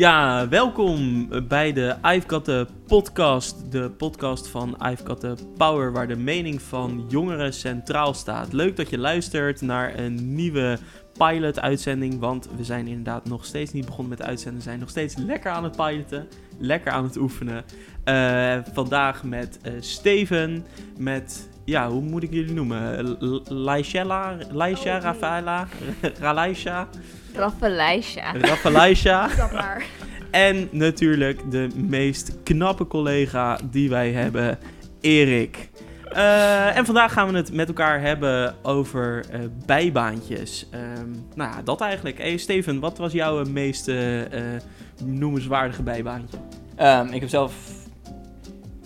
Ja, 0.00 0.48
welkom 0.48 1.28
bij 1.48 1.72
de 1.72 1.96
I've 2.02 2.66
podcast. 2.86 3.72
De 3.72 3.90
podcast 3.90 4.48
van 4.48 4.76
I've 4.90 5.36
Power, 5.56 5.92
waar 5.92 6.08
de 6.08 6.16
mening 6.16 6.62
van 6.62 7.04
jongeren 7.08 7.54
centraal 7.54 8.14
staat. 8.14 8.52
Leuk 8.52 8.76
dat 8.76 8.90
je 8.90 8.98
luistert 8.98 9.60
naar 9.60 9.98
een 9.98 10.34
nieuwe 10.34 10.78
pilot-uitzending, 11.12 12.18
want 12.18 12.48
we 12.56 12.64
zijn 12.64 12.86
inderdaad 12.86 13.28
nog 13.28 13.44
steeds 13.44 13.72
niet 13.72 13.84
begonnen 13.84 14.08
met 14.18 14.22
uitzenden. 14.22 14.58
We 14.58 14.64
zijn 14.64 14.78
nog 14.78 14.90
steeds 14.90 15.16
lekker 15.16 15.50
aan 15.50 15.64
het 15.64 15.76
piloten, 15.76 16.28
lekker 16.58 16.92
aan 16.92 17.04
het 17.04 17.16
oefenen. 17.16 17.64
Eh, 18.04 18.58
vandaag 18.72 19.24
met 19.24 19.58
eh, 19.62 19.72
Steven, 19.80 20.64
met, 20.98 21.48
ja, 21.64 21.88
hoe 21.88 22.02
moet 22.02 22.22
ik 22.22 22.32
jullie 22.32 22.54
noemen? 22.54 23.16
Laishella, 23.48 24.36
Laisha, 24.52 24.96
Oh, 24.96 25.02
Rafaela, 25.02 25.68
Ralaisha. 26.20 26.88
Dat 29.36 29.52
maar. 29.52 29.84
En 30.30 30.68
natuurlijk 30.70 31.50
de 31.50 31.68
meest 31.74 32.36
knappe 32.42 32.86
collega 32.86 33.58
die 33.70 33.88
wij 33.88 34.12
hebben, 34.12 34.58
Erik. 35.00 35.70
Eh, 36.12 36.76
en 36.76 36.84
vandaag 36.84 37.12
gaan 37.12 37.30
we 37.30 37.36
het 37.36 37.52
met 37.52 37.68
elkaar 37.68 38.00
hebben 38.00 38.54
over 38.62 39.24
eh, 39.30 39.40
bijbaantjes. 39.66 40.66
Ehm, 40.70 41.10
nou 41.34 41.50
ja, 41.50 41.62
dat 41.62 41.80
eigenlijk. 41.80 42.18
Hey 42.18 42.36
Steven, 42.36 42.80
wat 42.80 42.98
was 42.98 43.12
jouw 43.12 43.44
meest 43.44 43.88
eh, 43.88 43.96
noemenswaardige 45.04 45.82
bijbaantje? 45.82 46.36
Ehm, 46.76 47.06
ik 47.06 47.20
heb 47.20 47.28
zelf, 47.28 47.54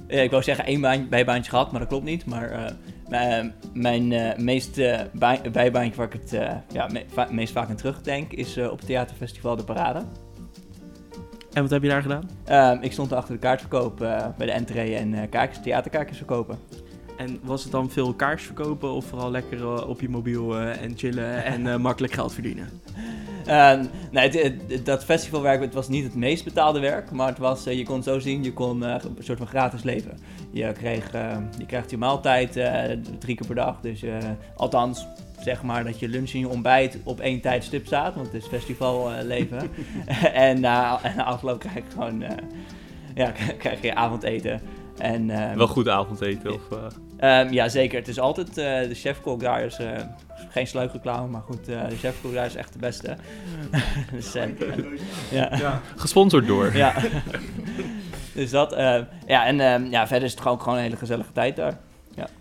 ik 0.07 0.31
wou 0.31 0.43
zeggen 0.43 0.65
één 0.65 0.81
baan, 0.81 1.09
bijbaantje 1.09 1.51
gehad, 1.51 1.71
maar 1.71 1.81
dat 1.81 1.89
klopt 1.89 2.05
niet. 2.05 2.27
Maar 2.27 2.51
eh, 2.51 2.73
mijn, 3.09 3.55
mijn 3.73 4.13
eh, 4.13 4.39
meest 4.39 4.79
eh, 4.79 5.01
bij- 5.13 5.41
bijbaantje 5.53 5.97
waar 5.97 6.07
ik 6.07 6.13
het 6.23 6.33
eh, 6.33 6.53
ja, 6.73 6.87
me- 6.93 7.05
va- 7.09 7.29
meest 7.31 7.53
vaak 7.53 7.69
aan 7.69 7.77
terugdenk 7.77 8.33
is 8.33 8.57
eh, 8.57 8.71
op 8.71 8.79
het 8.79 8.87
theaterfestival 8.87 9.57
De 9.57 9.65
Parade. 9.65 10.03
En 11.53 11.63
wat 11.63 11.71
heb 11.71 11.83
je 11.83 11.89
daar 11.89 12.03
gedaan? 12.03 12.31
Ehm, 12.45 12.79
ik 12.83 12.93
stond 12.93 13.13
achter 13.13 13.35
de 13.35 13.41
kaartverkoop 13.41 14.01
eh, 14.03 14.27
bij 14.37 14.47
de 14.47 14.53
entree 14.53 14.97
en 14.97 15.15
eh 15.15 15.31
kaartjes, 15.31 15.63
theaterkaartjes 15.65 16.17
verkopen. 16.17 16.59
En 17.17 17.39
was 17.43 17.63
het 17.63 17.73
dan 17.73 17.91
veel 17.91 18.15
kaars 18.15 18.43
verkopen 18.43 18.93
of 18.93 19.05
vooral 19.05 19.31
lekker 19.31 19.59
eh, 19.61 19.89
op 19.89 20.01
je 20.01 20.09
mobiel 20.09 20.59
eh, 20.59 20.83
en 20.83 20.93
chillen 20.97 21.45
en 21.45 21.67
eh, 21.67 21.77
makkelijk 21.89 22.13
geld 22.13 22.33
verdienen? 22.33 22.69
Ehm, 23.47 23.85
nee, 24.11 24.29
het- 24.31 24.43
het- 24.69 24.87
dat 24.87 25.05
festivalwerk 25.05 25.61
het 25.61 25.75
was 25.75 25.89
niet 25.89 26.05
het 26.05 26.15
meest 26.15 26.45
betaalde 26.45 26.81
werk, 26.81 27.11
maar 27.11 27.29
het 27.29 27.39
was, 27.39 27.65
je 27.65 27.85
kon 27.85 28.03
zo 28.03 28.19
zien, 28.19 28.43
je 28.45 28.53
kon 28.53 28.83
een 28.83 29.01
soort 29.19 29.39
van 29.39 29.47
gratis 29.47 29.83
leven. 29.83 30.19
Je, 30.51 30.73
kreeg, 30.73 31.11
eh, 31.13 31.37
je 31.59 31.67
krijgt 31.67 31.91
je 31.91 31.97
maaltijd 31.99 32.53
drie 33.19 33.37
keer 33.37 33.47
per 33.47 33.55
dag, 33.55 33.81
dus 33.81 34.03
althans 34.57 35.07
zeg 35.41 35.63
maar 35.63 35.85
dat 35.85 35.99
je 35.99 36.09
lunch 36.09 36.31
en 36.33 36.39
je 36.39 36.49
ontbijt 36.49 36.99
op 37.05 37.21
één 37.21 37.41
tijdstip 37.41 37.87
staat, 37.87 38.15
want 38.15 38.27
het 38.27 38.43
is 38.43 38.49
festivalleven. 38.49 39.71
en, 40.33 40.61
na 40.61 41.03
en 41.03 41.17
na 41.17 41.25
afloop 41.25 41.59
krijg 41.59 41.75
je 41.75 41.83
gewoon, 41.93 42.25
ja, 43.15 43.33
krijg 43.59 43.83
je 43.83 43.95
avondeten. 43.95 44.61
En, 44.99 45.31
ehm, 45.31 45.57
Wel 45.57 45.67
goed 45.67 45.89
avondeten 45.89 46.53
of... 46.55 46.61
eh, 46.71 46.79
Ehm, 47.41 47.53
ja, 47.53 47.69
zeker. 47.69 47.99
Het 47.99 48.09
is 48.09 48.19
altijd 48.21 48.49
eh, 48.49 48.89
de 48.89 48.95
chefkok 48.95 49.41
daar 49.41 49.63
is 49.63 49.79
eh, 49.79 50.01
geen 50.51 50.67
sluikreclame, 50.67 51.29
maar 51.29 51.41
goed, 51.41 51.69
eh, 51.69 51.89
de 51.89 51.97
chefkok 51.97 52.33
daar 52.35 52.47
is 52.47 52.55
echt 52.55 52.73
de 52.73 52.79
beste. 52.79 53.17
dus, 54.13 54.35
eh, 54.35 54.49
ja. 55.31 55.81
gesponsord 55.97 56.47
door. 56.47 56.77
ja. 56.77 56.95
dus 58.35 58.51
dat. 58.51 58.73
eh, 58.73 59.01
ja, 59.27 59.47
en 59.47 59.61
ehm, 59.61 59.85
ja, 59.85 60.07
verder 60.07 60.25
is 60.25 60.31
het 60.33 60.41
gewoon, 60.41 60.61
gewoon 60.61 60.77
een 60.77 60.83
hele 60.85 60.97
gezellige 60.97 61.33
tijd 61.33 61.57
daar. 61.57 61.79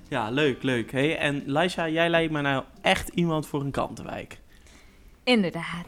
Ja, 0.10 0.30
leuk, 0.30 0.64
leuk. 0.64 0.92
Hey, 0.92 1.18
en 1.18 1.44
Laisha, 1.46 1.90
jij 1.90 2.10
lijkt 2.10 2.32
me 2.32 2.42
nou 2.42 2.64
echt 2.82 3.10
iemand 3.10 3.48
voor 3.48 3.62
een 3.62 3.72
kantenwijk. 3.72 4.40
Inderdaad. 5.24 5.88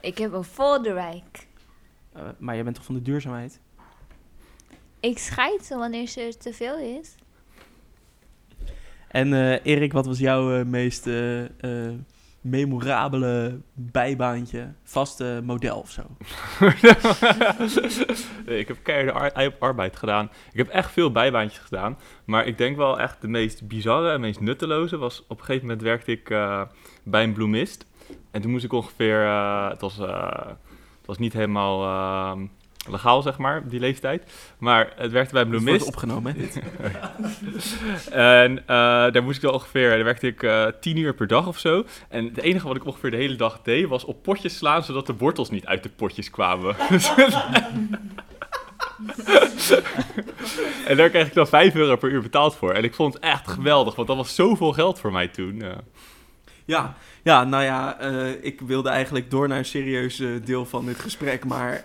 Ik 0.00 0.18
heb 0.18 0.32
een 0.32 0.44
Volderwijk. 0.44 1.46
Eh, 2.12 2.22
maar 2.38 2.54
jij 2.54 2.64
bent 2.64 2.76
toch 2.76 2.84
van 2.84 2.94
de 2.94 3.02
duurzaamheid? 3.02 3.60
Ik 5.04 5.18
scheid 5.18 5.68
wanneer 5.68 6.06
ze 6.06 6.34
te 6.38 6.52
veel 6.52 6.78
is. 6.78 7.14
En 9.08 9.32
eh, 9.32 9.66
Erik, 9.74 9.92
wat 9.92 10.06
was 10.06 10.18
jouw 10.18 10.58
eh, 10.58 10.64
meest 10.64 11.06
eh, 11.06 11.42
memorabele 12.40 13.60
bijbaantje? 13.74 14.72
Vaste 14.82 15.40
model 15.44 15.78
of 15.78 15.90
zo? 15.90 16.02
Nee, 18.46 18.58
ik 18.58 18.68
heb 18.68 18.76
keiharde 18.82 19.12
ar- 19.34 19.54
arbeid 19.58 19.96
gedaan. 19.96 20.24
Ik 20.52 20.56
heb 20.58 20.68
echt 20.68 20.90
veel 20.90 21.12
bijbaantjes 21.12 21.60
gedaan. 21.60 21.98
Maar 22.24 22.46
ik 22.46 22.58
denk 22.58 22.76
wel 22.76 23.00
echt 23.00 23.20
de 23.20 23.28
meest 23.28 23.66
bizarre 23.68 24.12
en 24.12 24.20
meest 24.20 24.40
nutteloze 24.40 24.96
was... 24.96 25.22
Op 25.28 25.38
een 25.38 25.44
gegeven 25.44 25.62
moment 25.66 25.82
werkte 25.82 26.10
ik 26.12 26.30
eh, 26.30 26.62
bij 27.02 27.22
een 27.22 27.32
bloemist. 27.32 27.86
En 28.30 28.40
toen 28.40 28.50
moest 28.50 28.64
ik 28.64 28.72
ongeveer... 28.72 29.24
eh, 29.24 29.68
het, 29.68 29.80
was, 29.80 29.98
eh, 29.98 30.46
het 30.98 31.06
was 31.06 31.18
niet 31.18 31.32
helemaal 31.32 31.82
eh, 31.82 32.42
legaal, 32.90 33.22
zeg 33.22 33.38
maar, 33.38 33.68
die 33.68 33.80
leeftijd. 33.80 34.32
Maar 34.58 34.92
het 34.96 35.12
werkte 35.12 35.34
bij 35.34 35.46
bloemist. 35.46 35.84
wordt 35.84 35.94
opgenomen, 35.94 36.34
hè, 36.34 36.40
dit. 36.40 36.60
En 38.10 38.58
eh, 38.58 38.66
daar 39.12 39.22
moest 39.22 39.36
ik 39.36 39.42
dan 39.42 39.52
ongeveer, 39.52 39.90
daar 39.90 40.04
werkte 40.04 40.26
ik 40.26 40.42
eh 40.42 40.66
tien 40.80 40.96
uur 40.96 41.14
per 41.14 41.26
dag 41.26 41.46
of 41.46 41.58
zo. 41.58 41.84
En 42.08 42.24
het 42.24 42.38
enige 42.38 42.66
wat 42.66 42.76
ik 42.76 42.86
ongeveer 42.86 43.10
de 43.10 43.16
hele 43.16 43.36
dag 43.36 43.60
deed, 43.62 43.88
was 43.88 44.04
op 44.04 44.22
potjes 44.22 44.56
slaan, 44.56 44.84
zodat 44.84 45.06
de 45.06 45.16
wortels 45.16 45.50
niet 45.50 45.66
uit 45.66 45.82
de 45.82 45.88
potjes 45.88 46.30
kwamen. 46.30 46.76
en 50.86 50.96
daar 50.96 51.10
kreeg 51.10 51.26
ik 51.26 51.34
dan 51.34 51.46
5 51.46 51.74
euro 51.74 51.96
per 51.96 52.10
uur 52.10 52.22
betaald 52.22 52.56
voor. 52.56 52.72
En 52.72 52.84
ik 52.84 52.94
vond 52.94 53.14
het 53.14 53.22
echt 53.22 53.48
geweldig, 53.48 53.94
want 53.94 54.08
dat 54.08 54.16
was 54.16 54.34
zoveel 54.34 54.72
geld 54.72 54.98
voor 54.98 55.12
mij 55.12 55.28
toen. 55.28 55.62
Ja, 56.64 56.94
ja, 57.24 57.44
nou 57.44 57.62
ja, 57.62 57.98
eh, 57.98 58.44
ik 58.44 58.60
wilde 58.60 58.88
eigenlijk 58.88 59.30
door 59.30 59.48
naar 59.48 59.58
een 59.58 59.64
serieus 59.64 60.20
eh, 60.20 60.28
deel 60.44 60.66
van 60.66 60.86
dit 60.86 60.98
gesprek, 60.98 61.44
maar 61.44 61.84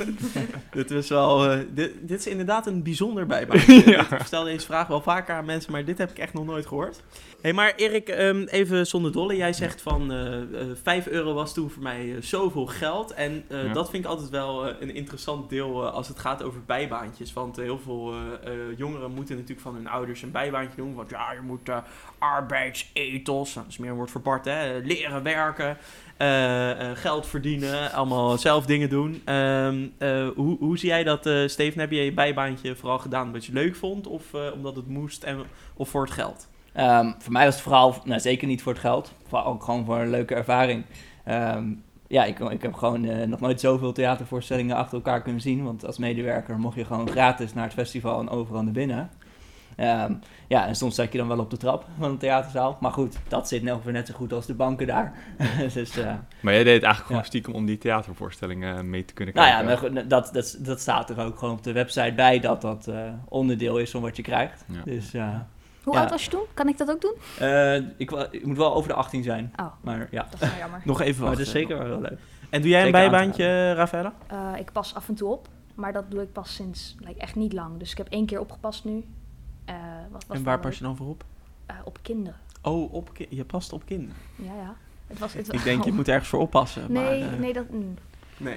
dit 0.70 0.90
was 0.90 1.08
wel, 1.08 1.50
eh, 1.50 1.58
dit, 1.70 1.92
dit 2.00 2.18
is 2.18 2.26
inderdaad 2.26 2.66
een 2.66 2.82
bijzonder 2.82 3.26
bijbaantje. 3.26 3.82
Ja. 3.92 4.16
Ik 4.18 4.26
stel 4.26 4.44
deze 4.44 4.66
vraag 4.66 4.86
wel 4.86 5.02
vaker 5.02 5.34
aan 5.34 5.44
mensen, 5.44 5.72
maar 5.72 5.84
dit 5.84 5.98
heb 5.98 6.10
ik 6.10 6.18
echt 6.18 6.32
nog 6.32 6.44
nooit 6.44 6.66
gehoord. 6.66 7.02
hey, 7.40 7.52
maar 7.52 7.72
Erik, 7.76 8.08
ehm, 8.08 8.42
even 8.42 8.86
zonder 8.86 9.12
dolle, 9.12 9.36
jij 9.36 9.52
zegt 9.52 9.82
van 9.82 10.12
eh 10.12 10.40
5 10.82 11.06
euro 11.06 11.34
was 11.34 11.54
toen 11.54 11.70
voor 11.70 11.82
mij 11.82 12.16
zoveel 12.20 12.66
geld 12.66 13.12
en 13.14 13.44
Ja. 13.48 13.72
dat 13.72 13.90
vind 13.90 14.04
ik 14.04 14.10
altijd 14.10 14.30
wel 14.30 14.68
een 14.80 14.94
interessant 14.94 15.50
deel 15.50 15.88
als 15.88 16.08
het 16.08 16.18
gaat 16.18 16.42
over 16.42 16.60
bijbaantjes, 16.66 17.32
want 17.32 17.56
heel 17.56 17.78
veel 17.78 18.14
jongeren 18.76 19.10
moeten 19.10 19.34
natuurlijk 19.34 19.60
van 19.60 19.74
hun 19.74 19.88
ouders 19.88 20.22
een 20.22 20.30
bijbaantje 20.30 20.76
doen, 20.76 20.94
want 20.94 21.10
ja, 21.10 21.32
je 21.32 21.40
moet... 21.40 21.70
arbeidsethos, 22.18 23.54
nou, 23.54 23.66
dat 23.66 23.74
is 23.74 23.78
meer 23.78 23.90
een 23.90 23.96
woord 23.96 24.10
voor 24.10 24.20
Bart, 24.20 24.44
hè? 24.44 24.61
Leren 24.84 25.22
werken, 25.22 25.76
eh, 26.16 26.70
eh, 26.70 26.96
geld 26.96 27.26
verdienen, 27.26 27.92
allemaal 27.92 28.38
zelf 28.38 28.66
dingen 28.66 28.88
doen. 28.88 29.22
Ehm, 29.24 29.86
eh, 29.98 30.28
hoe, 30.36 30.58
hoe 30.58 30.78
zie 30.78 30.88
jij 30.88 31.04
dat, 31.04 31.26
eh, 31.26 31.46
Steven? 31.46 31.80
Heb 31.80 31.90
je 31.90 32.04
je 32.04 32.12
bijbaantje 32.12 32.76
vooral 32.76 32.98
gedaan 32.98 33.26
omdat 33.26 33.44
je 33.44 33.52
leuk 33.52 33.76
vond 33.76 34.06
of 34.06 34.34
eh, 34.34 34.40
omdat 34.54 34.76
het 34.76 34.88
moest 34.88 35.22
en, 35.22 35.38
of 35.74 35.88
voor 35.88 36.02
het 36.02 36.10
geld? 36.10 36.48
Ehm, 36.72 37.12
voor 37.18 37.32
mij 37.32 37.44
was 37.44 37.54
het 37.54 37.62
vooral, 37.62 37.94
nou, 38.04 38.20
zeker 38.20 38.46
niet 38.46 38.62
voor 38.62 38.72
het 38.72 38.80
geld, 38.80 39.12
vooral 39.28 39.46
ook 39.46 39.62
gewoon 39.62 39.84
voor 39.84 39.98
een 39.98 40.10
leuke 40.10 40.34
ervaring. 40.34 40.84
Ehm, 41.24 41.64
ja, 42.06 42.24
ik, 42.24 42.38
ik 42.38 42.62
heb 42.62 42.74
gewoon 42.74 43.04
eh, 43.04 43.26
nog 43.26 43.40
nooit 43.40 43.60
zoveel 43.60 43.92
theatervoorstellingen 43.92 44.76
achter 44.76 44.94
elkaar 44.94 45.22
kunnen 45.22 45.40
zien. 45.40 45.64
Want 45.64 45.86
als 45.86 45.98
medewerker 45.98 46.58
mocht 46.58 46.76
je 46.76 46.84
gewoon 46.84 47.08
gratis 47.08 47.54
naar 47.54 47.64
het 47.64 47.72
festival 47.72 48.20
en 48.20 48.28
overal 48.28 48.62
naar 48.62 48.72
binnen. 48.72 49.10
Ehm, 49.76 50.12
ja, 50.48 50.66
en 50.66 50.76
soms 50.76 50.94
zat 50.94 51.12
je 51.12 51.18
dan 51.18 51.28
wel 51.28 51.38
op 51.38 51.50
de 51.50 51.56
trap 51.56 51.84
van 51.98 52.10
een 52.10 52.18
theaterzaal. 52.18 52.76
Maar 52.80 52.92
goed, 52.92 53.16
dat 53.28 53.48
zit 53.48 53.70
ongeveer 53.70 53.92
net 53.92 54.06
zo 54.06 54.14
goed 54.14 54.32
als 54.32 54.46
de 54.46 54.54
banken 54.54 54.86
daar. 54.86 55.12
dus, 55.74 55.96
eh, 55.98 56.14
Maar 56.40 56.52
jij 56.54 56.64
deed 56.64 56.74
het 56.74 56.82
eigenlijk 56.82 57.06
gewoon 57.06 57.20
Ja. 57.20 57.26
stiekem 57.26 57.54
om 57.54 57.66
die 57.66 57.78
theatervoorstellingen 57.78 58.90
mee 58.90 59.04
te 59.04 59.14
kunnen 59.14 59.34
nou 59.34 59.46
kijken. 59.48 59.68
ja, 59.84 59.92
maar 59.92 60.08
dat, 60.08 60.30
dat, 60.32 60.56
dat 60.60 60.80
staat 60.80 61.10
er 61.10 61.20
ook 61.24 61.38
gewoon 61.38 61.54
op 61.54 61.62
de 61.62 61.72
website 61.72 62.12
bij 62.16 62.40
dat 62.40 62.60
dat 62.60 62.86
eh, 62.86 63.12
onderdeel 63.28 63.78
is 63.78 63.90
van 63.90 64.00
wat 64.00 64.16
je 64.16 64.22
krijgt. 64.22 64.64
Ja. 64.66 64.80
Dus 64.84 65.14
eh, 65.14 65.28
Hoe 65.82 65.94
Ja. 65.94 66.00
oud 66.00 66.10
was 66.10 66.24
je 66.24 66.30
toen? 66.30 66.42
Kan 66.54 66.68
ik 66.68 66.78
dat 66.78 66.90
ook 66.90 67.00
doen? 67.00 67.14
eh, 67.38 67.74
ik, 67.76 68.10
ik 68.30 68.46
moet 68.46 68.56
wel 68.56 68.74
over 68.74 68.88
de 68.88 68.94
18 68.94 69.22
zijn. 69.22 69.52
Oh, 69.56 69.66
Maar 69.80 70.08
ja, 70.10 70.26
dat 70.30 70.42
is 70.42 70.48
wel 70.48 70.58
jammer. 70.58 70.80
Nog 70.84 71.00
even 71.00 71.22
maar 71.22 71.30
het 71.30 71.40
is 71.40 71.50
zeker 71.50 71.88
wel 71.88 72.00
leuk. 72.00 72.18
En 72.50 72.60
doe 72.60 72.70
jij 72.70 72.80
een 72.80 72.86
zeker 72.86 73.00
bijbaantje, 73.10 73.44
eh, 73.44 73.72
Rafaela? 73.72 74.12
Eh, 74.26 74.52
ik 74.58 74.72
pas 74.72 74.94
af 74.94 75.08
en 75.08 75.14
toe 75.14 75.30
op, 75.32 75.48
maar 75.74 75.92
dat 75.92 76.10
doe 76.10 76.22
ik 76.22 76.32
pas 76.32 76.54
sinds 76.54 76.96
like, 76.98 77.20
echt 77.20 77.34
niet 77.34 77.52
lang. 77.52 77.78
Dus 77.78 77.90
ik 77.90 77.96
heb 77.98 78.08
één 78.08 78.26
keer 78.26 78.40
opgepast 78.40 78.84
nu. 78.84 79.04
Eh, 79.64 79.74
wat 80.10 80.24
was 80.26 80.36
En 80.36 80.44
waar 80.44 80.60
pas 80.60 80.78
je 80.78 80.84
dan 80.84 80.96
voor 80.96 81.06
op? 81.08 81.24
op 81.84 81.98
kinderen. 82.02 82.38
Oh, 82.62 82.92
op 82.92 83.14
ki- 83.14 83.26
je 83.30 83.44
past 83.44 83.72
op 83.72 83.86
kinderen. 83.86 84.16
Ja, 84.36 84.54
ja. 84.54 84.76
Het 85.06 85.18
was, 85.18 85.32
het 85.32 85.52
Ik 85.52 85.62
denk, 85.64 85.84
je 85.84 85.92
moet 85.92 86.08
ergens 86.08 86.28
voor 86.28 86.40
oppassen. 86.40 86.92
Nee, 86.92 87.20
maar, 87.20 87.32
eh, 87.32 87.38
nee, 87.38 87.52
dat... 87.52 87.70
mm, 87.70 87.94
nee. 88.36 88.56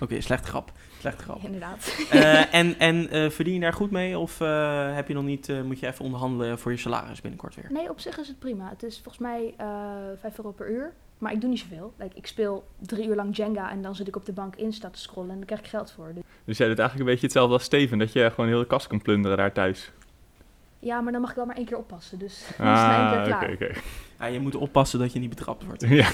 Oké, 0.00 0.20
slechte 0.20 0.48
grap. 0.48 0.72
Slechte 0.98 1.22
grap. 1.22 1.38
inderdaad. 1.42 1.96
Eh, 2.10 2.54
en 2.60 2.78
en 2.78 3.08
eh, 3.10 3.30
verdien 3.30 3.54
je 3.54 3.60
daar 3.60 3.72
goed 3.72 3.90
mee? 3.90 4.18
Of 4.18 4.40
eh, 4.40 4.94
heb 4.94 5.08
je 5.08 5.14
nog 5.14 5.24
niet, 5.24 5.48
eh, 5.48 5.62
moet 5.62 5.78
je 5.80 5.86
even 5.86 6.04
onderhandelen 6.04 6.58
voor 6.58 6.70
je 6.72 6.76
salaris 6.78 7.20
binnenkort 7.20 7.54
weer? 7.54 7.66
Nee, 7.72 7.90
op 7.90 8.00
zich 8.00 8.18
is 8.18 8.28
het 8.28 8.38
prima. 8.38 8.68
Het 8.68 8.82
is 8.82 8.94
volgens 9.02 9.18
mij 9.18 9.54
eh 9.56 9.66
5 10.20 10.36
euro 10.38 10.50
per 10.52 10.70
uur. 10.70 10.92
Maar 11.18 11.32
ik 11.32 11.40
doe 11.40 11.50
niet 11.50 11.58
zoveel. 11.58 11.92
Like, 11.98 12.16
ik 12.16 12.26
speel 12.26 12.64
drie 12.78 13.08
uur 13.08 13.14
lang 13.14 13.36
Jenga 13.36 13.70
en 13.70 13.82
dan 13.82 13.94
zit 13.94 14.08
ik 14.08 14.16
op 14.16 14.24
de 14.26 14.32
bank 14.32 14.56
Insta 14.56 14.90
te 14.90 14.98
scrollen 14.98 15.30
en 15.30 15.36
dan 15.36 15.46
krijg 15.46 15.60
ik 15.60 15.66
geld 15.66 15.90
voor. 15.90 16.10
Dus 16.14 16.22
Dus 16.44 16.58
jij 16.58 16.68
doet 16.68 16.78
eigenlijk 16.78 17.08
een 17.08 17.14
beetje 17.14 17.26
hetzelfde 17.26 17.54
als 17.54 17.62
Steven, 17.64 17.98
dat 17.98 18.12
je 18.12 18.30
gewoon 18.30 18.50
heel 18.50 18.58
de 18.58 18.66
kast 18.66 18.86
kan 18.86 19.02
plunderen 19.02 19.36
daar 19.36 19.52
thuis. 19.52 19.92
Ja, 20.82 21.00
maar 21.00 21.12
dan 21.12 21.20
mag 21.20 21.30
ik 21.30 21.36
wel 21.36 21.46
maar 21.46 21.56
één 21.56 21.64
keer 21.66 21.76
oppassen. 21.78 22.18
Dus 22.18 22.44
dan 22.58 22.72
is 22.72 22.80
het 22.80 22.88
één 22.90 22.98
Ah, 22.98 23.10
keer 23.10 23.20
oké, 23.20 23.28
klaar. 23.28 23.52
oké. 23.52 23.80
Ja, 24.18 24.26
je 24.26 24.40
moet 24.40 24.54
oppassen 24.54 24.98
dat 24.98 25.12
je 25.12 25.18
niet 25.18 25.28
betrapt 25.28 25.64
wordt. 25.64 25.84
Ja, 25.88 26.10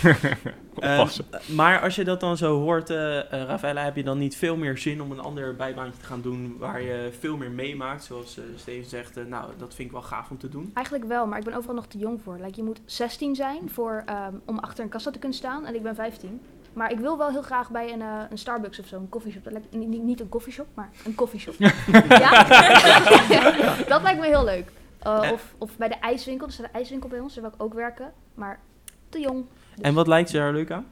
Ehm, 0.78 1.08
maar 1.54 1.80
als 1.80 1.94
je 1.96 2.04
dat 2.04 2.20
dan 2.20 2.36
zo 2.36 2.60
hoort, 2.60 2.90
eh 2.90 3.18
eh, 3.18 3.24
Rafaela, 3.46 3.84
heb 3.84 3.96
je 3.96 4.02
dan 4.02 4.18
niet 4.18 4.36
veel 4.36 4.56
meer 4.56 4.78
zin 4.78 5.02
om 5.02 5.10
een 5.10 5.20
ander 5.20 5.56
bijbaantje 5.56 6.00
te 6.00 6.06
gaan 6.06 6.20
doen 6.22 6.56
waar 6.58 6.82
je 6.82 7.08
veel 7.18 7.36
meer 7.36 7.50
meemaakt? 7.50 8.04
Zoals 8.04 8.38
eh, 8.38 8.44
Steven 8.56 8.88
zegt, 8.88 9.14
nou, 9.28 9.50
dat 9.58 9.74
vind 9.74 9.88
ik 9.88 9.92
wel 9.94 10.02
gaaf 10.02 10.30
om 10.30 10.38
te 10.38 10.48
doen. 10.48 10.70
Eigenlijk 10.74 11.06
wel, 11.06 11.26
maar 11.26 11.38
ik 11.38 11.44
ben 11.44 11.54
overal 11.54 11.74
nog 11.74 11.86
te 11.86 11.98
jong 11.98 12.20
voor. 12.22 12.36
Like, 12.40 12.56
je 12.56 12.62
moet 12.62 12.80
16 12.84 13.34
zijn 13.34 13.70
voor, 13.70 14.02
ehm, 14.06 14.34
om 14.44 14.58
achter 14.58 14.84
een 14.84 14.90
kassa 14.90 15.10
te 15.10 15.18
kunnen 15.18 15.38
staan 15.38 15.66
en 15.66 15.74
ik 15.74 15.82
ben 15.82 15.94
15. 15.94 16.40
Maar 16.76 16.90
ik 16.92 16.98
wil 16.98 17.18
wel 17.18 17.30
heel 17.30 17.42
graag 17.42 17.70
bij 17.70 17.92
een, 17.92 18.02
eh, 18.02 18.20
een 18.30 18.38
Starbucks 18.38 18.78
of 18.78 18.86
zo, 18.86 18.96
een 18.98 19.08
koffieshop. 19.08 19.44
Dat 19.44 19.52
lijkt- 19.52 19.72
Niet, 19.74 19.88
niet, 19.88 20.02
niet 20.02 20.20
een 20.20 20.28
koffieshop, 20.28 20.66
maar 20.74 20.90
een 21.04 21.14
koffieshop. 21.14 21.54
ja? 22.08 22.44
dat 23.88 24.02
lijkt 24.02 24.20
me 24.20 24.26
heel 24.26 24.44
leuk. 24.44 24.70
Uh, 25.06 25.24
Eh. 25.26 25.32
of, 25.32 25.54
of 25.58 25.76
bij 25.76 25.88
de 25.88 25.94
ijswinkel, 25.94 26.46
er 26.46 26.52
staat 26.52 26.66
een 26.66 26.72
ijswinkel 26.72 27.08
bij 27.08 27.20
ons, 27.20 27.34
daar 27.34 27.42
wil 27.44 27.52
ik 27.54 27.62
ook 27.62 27.74
werken. 27.74 28.12
Maar 28.34 28.60
te 29.08 29.20
jong. 29.20 29.44
Dus, 29.74 29.84
En 29.84 29.94
wat 29.94 30.06
lijkt 30.06 30.30
je 30.30 30.38
daar 30.38 30.52
leuk 30.52 30.70
aan? 30.70 30.86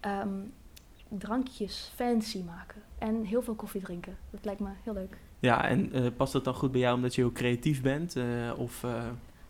ehm, 0.00 0.28
drankjes 1.08 1.92
fancy 1.94 2.42
maken. 2.42 2.82
En 2.98 3.24
heel 3.24 3.42
veel 3.42 3.54
koffie 3.54 3.80
drinken. 3.82 4.16
Dat 4.30 4.44
lijkt 4.44 4.60
me 4.60 4.68
heel 4.84 4.92
leuk. 4.92 5.16
Ja, 5.38 5.64
en 5.68 5.92
eh, 5.92 6.06
past 6.16 6.32
dat 6.32 6.44
dan 6.44 6.54
goed 6.54 6.72
bij 6.72 6.80
jou 6.80 6.94
omdat 6.96 7.14
je 7.14 7.20
heel 7.20 7.32
creatief 7.32 7.82
bent? 7.82 8.16
eh, 8.16 8.24
of, 8.56 8.84
eh, 8.84 8.90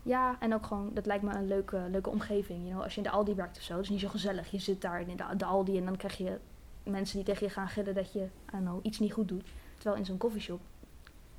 Ja, 0.02 0.36
en 0.38 0.54
ook 0.54 0.66
gewoon, 0.66 0.90
dat 0.94 1.06
lijkt 1.06 1.22
me 1.22 1.34
een 1.34 1.48
leuke, 1.48 1.86
leuke 1.90 2.10
omgeving. 2.10 2.58
You 2.58 2.70
know, 2.70 2.82
als 2.82 2.94
je 2.94 3.00
in 3.00 3.06
de 3.06 3.12
Aldi 3.12 3.34
werkt 3.34 3.56
of 3.56 3.62
zo, 3.62 3.74
dat 3.74 3.82
is 3.82 3.88
niet 3.88 4.00
zo 4.00 4.08
gezellig. 4.08 4.50
Je 4.50 4.58
zit 4.58 4.80
daar 4.80 5.00
in 5.00 5.16
de, 5.36 5.44
Aldi 5.44 5.78
en 5.78 5.84
dan 5.84 5.96
krijg 5.96 6.16
je 6.16 6.38
mensen 6.82 7.16
die 7.16 7.24
tegen 7.24 7.46
je 7.46 7.52
gaan 7.52 7.68
gillen 7.68 7.94
dat 7.94 8.12
je 8.12 8.26
know, 8.50 8.78
iets 8.82 8.98
niet 8.98 9.12
goed 9.12 9.28
doet. 9.28 9.48
Terwijl 9.74 9.96
in 9.96 10.06
zo'n 10.06 10.18
coffeeshop, 10.18 10.60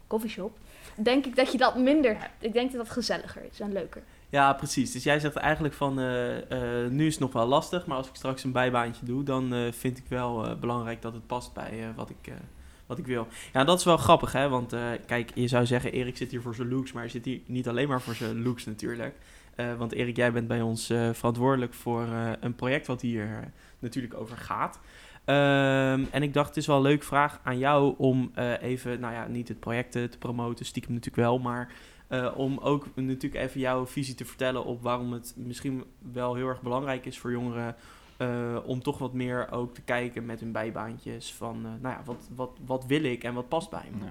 coffeeshop, 0.07 0.57
denk 0.95 1.25
ik 1.25 1.35
dat 1.35 1.51
je 1.51 1.57
dat 1.57 1.77
minder 1.77 2.19
hebt. 2.19 2.43
Ik 2.43 2.53
denk 2.53 2.71
dat 2.71 2.85
dat 2.85 2.93
gezelliger 2.93 3.43
is 3.51 3.59
en 3.59 3.71
leuker. 3.71 4.03
Ja, 4.29 4.53
precies. 4.53 4.91
Dus 4.91 5.03
jij 5.03 5.19
zegt 5.19 5.35
eigenlijk 5.35 5.73
van, 5.73 5.99
eh, 5.99 6.83
eh, 6.83 6.91
nu 6.91 7.05
is 7.05 7.13
het 7.13 7.21
nog 7.21 7.33
wel 7.33 7.45
lastig, 7.45 7.85
maar 7.85 7.97
als 7.97 8.07
ik 8.07 8.15
straks 8.15 8.43
een 8.43 8.51
bijbaantje 8.51 9.05
doe, 9.05 9.23
dan 9.23 9.53
eh, 9.53 9.71
vind 9.71 9.97
ik 9.97 10.05
wel 10.07 10.57
belangrijk 10.59 11.01
dat 11.01 11.13
het 11.13 11.27
past 11.27 11.53
bij 11.53 11.93
wat, 11.95 12.09
ik, 12.09 12.33
wat 12.91 12.99
ik 12.99 13.05
wil. 13.05 13.27
Ja, 13.53 13.63
dat 13.63 13.79
is 13.79 13.85
wel 13.85 13.97
grappig, 13.97 14.31
hè? 14.31 14.49
Want 14.49 14.73
eh, 14.73 14.89
kijk, 15.05 15.31
je 15.33 15.47
zou 15.47 15.65
zeggen, 15.65 15.91
Erik 15.91 16.17
zit 16.17 16.31
hier 16.31 16.41
voor 16.41 16.55
zijn 16.55 16.69
looks, 16.69 16.91
maar 16.91 17.01
hij 17.01 17.11
zit 17.11 17.25
hier 17.25 17.39
niet 17.45 17.67
alleen 17.67 17.87
maar 17.87 18.01
voor 18.01 18.15
zijn 18.15 18.43
looks 18.43 18.65
natuurlijk. 18.65 19.15
Eh, 19.55 19.73
want 19.77 19.91
Erik, 19.91 20.15
jij 20.15 20.31
bent 20.31 20.47
bij 20.47 20.61
ons 20.61 20.89
eh, 20.89 21.09
verantwoordelijk 21.13 21.73
voor 21.73 22.07
een 22.39 22.55
project 22.55 22.87
wat 22.87 23.01
hier 23.01 23.51
natuurlijk 23.79 24.13
over 24.13 24.37
gaat. 24.37 24.79
Ehm, 25.25 26.03
en 26.11 26.23
ik 26.23 26.33
dacht, 26.33 26.47
het 26.47 26.57
is 26.57 26.67
wel 26.67 26.75
een 26.75 26.81
leuke 26.81 27.05
vraag 27.05 27.39
aan 27.43 27.57
jou 27.57 27.93
om 27.97 28.31
even, 28.61 28.99
nou 28.99 29.13
ja, 29.13 29.27
niet 29.27 29.47
het 29.47 29.59
project 29.59 29.91
te 29.91 30.17
promoten, 30.19 30.65
stiekem 30.65 30.93
natuurlijk 30.93 31.27
wel, 31.27 31.39
maar 31.39 31.71
om 32.35 32.57
ook 32.57 32.87
natuurlijk 32.95 33.43
even 33.43 33.59
jouw 33.59 33.85
visie 33.85 34.15
te 34.15 34.25
vertellen 34.25 34.65
op 34.65 34.81
waarom 34.81 35.13
het 35.13 35.33
misschien 35.37 35.83
wel 36.11 36.35
heel 36.35 36.47
erg 36.47 36.61
belangrijk 36.61 37.05
is 37.05 37.19
voor 37.19 37.31
jongeren 37.31 37.75
eh, 38.21 38.57
om 38.65 38.81
toch 38.81 38.97
wat 38.97 39.13
meer 39.13 39.51
ook 39.51 39.73
te 39.73 39.81
kijken 39.81 40.25
met 40.25 40.39
hun 40.39 40.51
bijbaantjes 40.51 41.33
van, 41.33 41.55
eh, 41.55 41.71
nou 41.81 41.95
ja, 41.95 42.01
wat, 42.05 42.29
wat, 42.35 42.57
wat 42.65 42.85
wil 42.85 43.03
ik 43.03 43.23
en 43.23 43.33
wat 43.33 43.47
past 43.47 43.69
bij 43.69 43.89
me. 43.99 44.05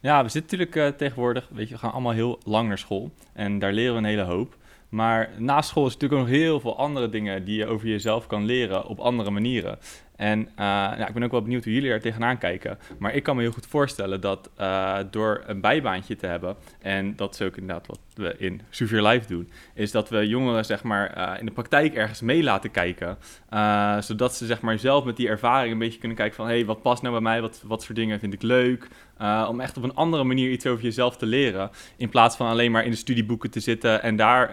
Ja. 0.00 0.22
We 0.22 0.28
zitten 0.28 0.58
natuurlijk 0.58 0.92
eh, 0.92 0.98
tegenwoordig, 0.98 1.48
weet 1.52 1.68
je, 1.68 1.74
we 1.74 1.80
gaan 1.80 1.92
allemaal 1.92 2.12
heel 2.12 2.38
lang 2.44 2.68
naar 2.68 2.78
school. 2.78 3.10
En 3.32 3.58
daar 3.58 3.72
leren 3.72 3.92
we 3.92 3.98
een 3.98 4.04
hele 4.04 4.22
hoop. 4.22 4.56
Maar 4.88 5.30
na 5.38 5.62
school 5.62 5.86
is 5.86 5.92
natuurlijk 5.92 6.20
ook 6.20 6.28
nog 6.28 6.36
heel 6.36 6.60
veel 6.60 6.78
andere 6.78 7.08
dingen 7.08 7.44
die 7.44 7.56
je 7.56 7.66
over 7.66 7.88
jezelf 7.88 8.26
kan 8.26 8.44
leren 8.44 8.86
op 8.86 8.98
andere 8.98 9.30
manieren. 9.30 9.78
En 10.16 10.48
eh, 10.48 10.56
ja, 10.56 11.08
ik 11.08 11.14
ben 11.14 11.22
ook 11.22 11.30
wel 11.30 11.42
benieuwd 11.42 11.64
hoe 11.64 11.72
jullie 11.72 11.90
er 11.90 12.00
tegenaan 12.00 12.38
kijken. 12.38 12.78
Maar 12.98 13.14
ik 13.14 13.22
kan 13.22 13.36
me 13.36 13.42
heel 13.42 13.52
goed 13.52 13.66
voorstellen 13.66 14.20
dat 14.20 14.50
eh, 14.56 14.98
door 15.10 15.42
een 15.46 15.60
bijbaantje 15.60 16.16
te 16.16 16.26
hebben, 16.26 16.56
en 16.80 17.16
dat 17.16 17.34
is 17.34 17.42
ook 17.42 17.56
inderdaad 17.56 17.86
wat 17.86 17.98
we 18.14 18.34
in 18.38 18.60
Souvier 18.70 19.02
Live 19.02 19.26
doen, 19.26 19.50
is 19.74 19.90
dat 19.90 20.08
we 20.08 20.28
jongeren 20.28 20.64
zeg 20.64 20.82
maar, 20.82 21.12
eh, 21.12 21.40
in 21.40 21.46
de 21.46 21.52
praktijk 21.52 21.94
ergens 21.94 22.20
mee 22.20 22.42
laten 22.42 22.70
kijken. 22.70 23.18
Zodat 24.00 24.34
ze 24.34 24.46
zeg 24.46 24.60
maar, 24.60 24.78
zelf 24.78 25.04
met 25.04 25.16
die 25.16 25.28
ervaring 25.28 25.72
een 25.72 25.78
beetje 25.78 25.98
kunnen 25.98 26.16
kijken 26.16 26.36
van... 26.36 26.46
hé, 26.46 26.52
hey, 26.52 26.64
wat 26.64 26.82
past 26.82 27.02
nou 27.02 27.14
bij 27.14 27.22
mij? 27.22 27.40
Wat, 27.40 27.62
wat 27.64 27.86
voor 27.86 27.94
dingen 27.94 28.20
vind 28.20 28.32
ik 28.32 28.42
leuk? 28.42 28.88
Om 29.48 29.60
echt 29.60 29.76
op 29.76 29.82
een 29.82 29.94
andere 29.94 30.24
manier 30.24 30.50
iets 30.50 30.66
over 30.66 30.84
jezelf 30.84 31.16
te 31.16 31.26
leren. 31.26 31.70
In 31.96 32.08
plaats 32.08 32.36
van 32.36 32.48
alleen 32.48 32.70
maar 32.70 32.84
in 32.84 32.90
de 32.90 32.96
studieboeken 32.96 33.50
te 33.50 33.60
zitten 33.60 34.02
en 34.02 34.16
daar 34.16 34.50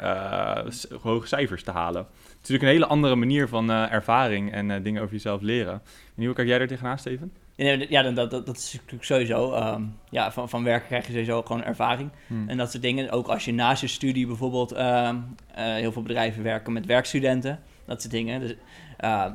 hoge 1.02 1.28
cijfers 1.28 1.64
te 1.64 1.72
halen. 1.72 2.08
Natuurlijk 2.44 2.70
een 2.70 2.80
hele 2.80 2.92
andere 2.92 3.16
manier 3.16 3.48
van 3.48 3.70
uh, 3.70 3.92
ervaring 3.92 4.52
en 4.52 4.70
uh, 4.70 4.84
dingen 4.84 5.02
over 5.02 5.14
jezelf 5.14 5.42
leren. 5.42 5.82
En 6.16 6.26
hoe 6.26 6.34
kijk 6.34 6.48
jij 6.48 6.60
er 6.60 6.68
tegenaan, 6.68 6.98
Steven? 6.98 7.32
Ja, 7.56 8.02
dat, 8.02 8.32
dat, 8.32 8.46
dat 8.46 8.58
is 8.58 8.74
natuurlijk 8.74 9.04
sowieso. 9.04 9.56
Um, 9.56 9.98
ja, 10.10 10.32
van, 10.32 10.50
van 10.50 10.64
werken 10.64 10.88
krijg 10.88 11.06
je 11.06 11.12
sowieso 11.12 11.42
gewoon 11.42 11.64
ervaring. 11.64 12.10
Hmm. 12.28 12.50
En 12.50 12.58
dat 12.58 12.72
soort 12.72 12.84
dingen. 12.84 13.12
Ook 13.12 13.28
als 13.28 13.46
je 13.46 13.54
naast 13.54 13.82
je 13.82 13.88
studie 13.88 14.28
bijvoorbeeld... 14.28 14.74
Uh, 14.74 15.10
heel 15.56 15.92
veel 15.92 16.02
bedrijven 16.02 16.44
werken 16.44 16.74
met 16.74 16.86
werkstudenten. 16.86 17.60
Dat 17.86 18.02
soort 18.02 18.14
dingen. 18.14 18.40
Dus, 18.40 18.56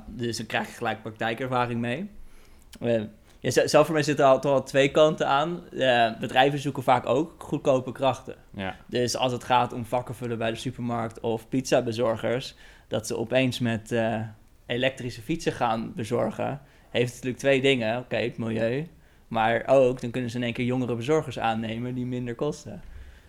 dus 0.06 0.37
dan 0.37 0.46
krijg 0.46 0.66
je 0.66 0.75
gelijk 0.75 1.02
praktijkervaring 1.02 1.81
mee. 1.81 2.11
Ja, 3.40 3.67
zelf 3.67 3.85
voor 3.85 3.94
mij 3.94 4.05
zitten 4.05 4.25
er 4.25 4.31
al, 4.31 4.40
toch 4.40 4.52
al 4.52 4.62
twee 4.62 4.90
kanten 4.90 5.26
aan. 5.26 5.61
Uh, 5.73 6.19
bedrijven 6.19 6.58
zoeken 6.58 6.82
vaak 6.82 7.06
ook 7.06 7.35
goedkope 7.38 7.93
krachten. 7.93 8.35
Ja. 8.55 8.76
Dus 8.87 9.17
als 9.17 9.32
het 9.32 9.44
gaat 9.44 9.73
om 9.73 9.85
vakken 9.85 10.14
vullen 10.14 10.38
bij 10.38 10.50
de 10.50 10.56
supermarkt 10.56 11.20
of 11.20 11.49
pizzabezorgers, 11.49 12.55
dat 12.88 13.06
ze 13.06 13.17
opeens 13.17 13.58
met 13.58 13.93
uh, 13.93 14.20
elektrische 14.67 15.23
fietsen 15.23 15.52
gaan 15.52 15.93
bezorgen, 15.94 16.61
heeft 16.90 17.12
natuurlijk 17.12 17.38
twee 17.38 17.61
dingen. 17.61 17.96
Oké, 17.96 18.05
okay, 18.05 18.25
het 18.25 18.38
milieu, 18.38 18.88
maar 19.29 19.62
ook 19.67 20.00
dan 20.00 20.11
kunnen 20.11 20.31
ze 20.31 20.37
in 20.37 20.43
één 20.43 20.52
keer 20.52 20.64
jongere 20.64 20.94
bezorgers 20.94 21.38
aannemen 21.38 21.94
die 21.94 22.06
minder 22.06 22.35
kosten. 22.35 22.82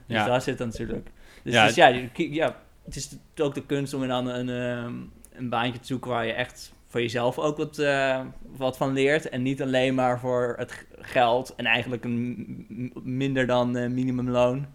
Dus 0.06 0.18
ja. 0.18 0.26
daar 0.26 0.42
zit 0.42 0.58
dan 0.58 0.68
natuurlijk. 0.68 1.10
Dus 1.44 1.54
ja, 1.54 1.66
dus 1.66 1.76
ja, 1.76 1.88
ja, 2.14 2.56
het 2.86 2.96
is 2.96 3.18
ook 3.42 3.54
de 3.54 3.66
kunst 3.66 3.94
om 3.94 4.08
dan 4.08 4.28
een, 4.28 4.48
een, 4.48 5.12
een 5.32 5.50
baantje 5.50 5.80
te 5.80 5.88
zoeken 5.88 6.12
waar 6.12 6.26
je 6.26 6.34
echt 6.34 6.74
voor 6.90 7.02
jezelf 7.02 7.40
ook 7.40 7.58
wat, 7.58 7.80
uh, 7.80 8.20
wat 8.58 8.78
van 8.78 8.94
leert. 8.94 9.30
En 9.30 9.42
niet 9.42 9.62
alleen 9.62 9.96
maar 9.96 10.20
voor 10.20 10.56
het 10.58 10.86
geld 11.00 11.56
en 11.56 11.66
eigenlijk 11.66 12.04
een 12.04 12.92
minder 13.04 13.48
dan 13.48 13.78
uh, 13.78 13.90
minimumloon. 13.90 14.66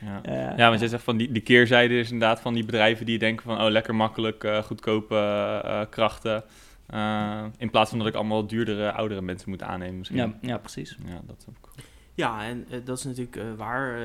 Ja. 0.00 0.20
Uh, 0.28 0.56
ja, 0.56 0.68
want 0.68 0.80
jij 0.80 0.88
zegt 0.88 1.02
van 1.02 1.16
die, 1.16 1.32
die 1.32 1.42
keerzijde 1.42 1.98
is 1.98 2.10
inderdaad 2.10 2.40
van 2.40 2.54
die 2.54 2.64
bedrijven 2.64 3.06
die 3.06 3.18
denken 3.18 3.44
van... 3.44 3.60
oh, 3.60 3.70
lekker 3.70 3.94
makkelijk, 3.94 4.44
uh, 4.44 4.62
goedkope 4.62 5.14
uh, 5.64 5.80
krachten. 5.90 6.44
in 7.58 7.70
plaats 7.70 7.90
van 7.90 7.98
dat 7.98 8.08
ik 8.08 8.14
allemaal 8.14 8.46
duurdere, 8.46 8.92
oudere 8.92 9.20
mensen 9.20 9.50
moet 9.50 9.62
aannemen 9.62 9.98
misschien. 9.98 10.18
Ja, 10.18 10.38
ja 10.40 10.58
precies. 10.58 10.96
Ja, 11.06 11.20
dat. 11.26 11.46
Ja, 12.14 12.44
en 12.44 12.66
dat 12.84 12.98
is 12.98 13.04
natuurlijk 13.04 13.38
waar 13.56 13.98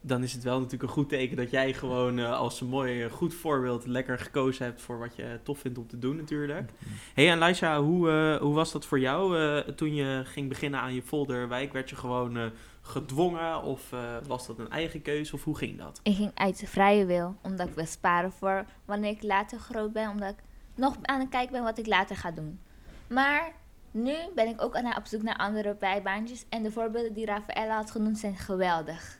dan 0.00 0.22
is 0.22 0.32
het 0.32 0.42
wel 0.42 0.56
natuurlijk 0.56 0.82
een 0.82 0.88
goed 0.88 1.08
teken 1.08 1.36
dat 1.36 1.50
jij 1.50 1.72
gewoon 1.72 2.18
uh, 2.18 2.38
als 2.38 2.60
een 2.60 2.66
mooi 2.66 3.04
uh, 3.04 3.12
goed 3.12 3.34
voorbeeld 3.34 3.86
lekker 3.86 4.18
gekozen 4.18 4.64
hebt 4.64 4.80
voor 4.80 4.98
wat 4.98 5.16
je 5.16 5.40
tof 5.42 5.58
vindt 5.58 5.78
om 5.78 5.86
te 5.86 5.98
doen 5.98 6.16
natuurlijk. 6.16 6.70
hey, 7.14 7.30
en 7.30 7.38
Laisha, 7.38 7.80
hoe, 7.80 8.08
uh, 8.08 8.36
hoe 8.36 8.54
was 8.54 8.72
dat 8.72 8.86
voor 8.86 9.00
jou 9.00 9.36
toen 9.74 9.94
je 9.94 10.22
ging 10.24 10.48
beginnen 10.48 10.80
aan 10.80 10.94
je 10.94 11.02
folderwijk? 11.02 11.72
Werd 11.72 11.90
je 11.90 11.96
gewoon 11.96 12.52
gedwongen 12.82 13.62
of 13.62 13.94
was 14.26 14.46
dat 14.46 14.58
een 14.58 14.70
eigen 14.70 15.02
keuze 15.02 15.34
of 15.34 15.44
hoe 15.44 15.56
ging 15.56 15.78
dat? 15.78 16.00
Ik 16.02 16.16
ging 16.16 16.30
uit 16.34 16.60
de 16.60 16.66
vrije 16.66 17.04
wil, 17.04 17.36
omdat 17.42 17.68
ik 17.68 17.74
wil 17.74 17.86
sparen 17.86 18.32
voor 18.32 18.64
wanneer 18.84 19.10
ik 19.10 19.22
later 19.22 19.58
groot 19.58 19.92
ben, 19.92 20.10
omdat 20.10 20.28
ik 20.30 20.42
nog 20.74 20.96
aan 21.02 21.20
het 21.20 21.28
kijken 21.28 21.52
ben 21.52 21.62
wat 21.62 21.78
ik 21.78 21.86
later 21.86 22.16
ga 22.16 22.30
doen. 22.30 22.60
Maar 23.06 23.52
nu 23.90 24.14
ben 24.34 24.48
ik 24.48 24.62
ook 24.62 24.76
aan 24.76 24.96
op 24.96 25.06
zoek 25.06 25.22
naar 25.22 25.36
andere 25.36 25.76
bijbaantjes 25.78 26.44
en 26.48 26.62
de 26.62 26.70
voorbeelden 26.70 27.12
die 27.12 27.26
Rafaela 27.26 27.76
had 27.76 27.90
genoemd 27.90 28.18
zijn 28.18 28.36
geweldig. 28.36 29.18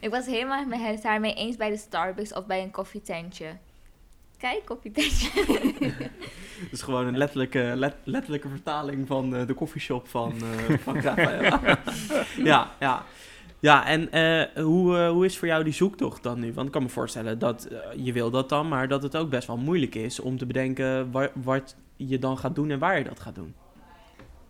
Ik 0.00 0.10
was 0.10 0.26
helemaal 0.26 0.66
met 0.66 0.80
het 0.80 1.02
daarmee 1.02 1.34
eens 1.34 1.56
bij 1.56 1.70
de 1.70 1.76
Starbucks 1.76 2.32
of 2.32 2.46
bij 2.46 2.62
een 2.62 2.70
koffietentje. 2.70 3.46
Kijk, 4.38 4.62
koffietentje. 4.64 5.30
Dat 6.62 6.72
is 6.72 6.82
gewoon 6.82 7.06
een 7.06 7.16
letterlijke, 7.16 7.72
let, 7.76 7.94
letterlijke 8.04 8.48
vertaling 8.48 9.06
van 9.06 9.34
uh, 9.34 9.46
de 9.46 9.54
koffieshop 9.54 10.08
van, 10.08 10.34
uh, 10.42 10.78
van 10.78 11.00
ja, 12.50 12.70
ja. 12.80 13.04
Ja, 13.60 13.86
en 13.86 14.16
uh, 14.16 14.64
hoe, 14.64 15.06
hoe 15.06 15.24
is 15.24 15.38
voor 15.38 15.48
jou 15.48 15.64
die 15.64 15.72
zoektocht 15.72 16.22
dan 16.22 16.40
nu? 16.40 16.52
Want 16.52 16.66
ik 16.66 16.72
kan 16.72 16.82
me 16.82 16.88
voorstellen 16.88 17.38
dat 17.38 17.68
je 17.96 18.12
wil 18.12 18.30
dat 18.30 18.48
dan, 18.48 18.68
maar 18.68 18.88
dat 18.88 19.02
het 19.02 19.16
ook 19.16 19.30
best 19.30 19.46
wel 19.46 19.56
moeilijk 19.56 19.94
is 19.94 20.20
om 20.20 20.38
te 20.38 20.46
bedenken 20.46 21.12
wat 21.42 21.76
je 21.96 22.18
dan 22.18 22.38
gaat 22.38 22.54
doen 22.54 22.70
en 22.70 22.78
waar 22.78 22.98
je 22.98 23.04
dat 23.04 23.20
gaat 23.20 23.34
doen. 23.34 23.54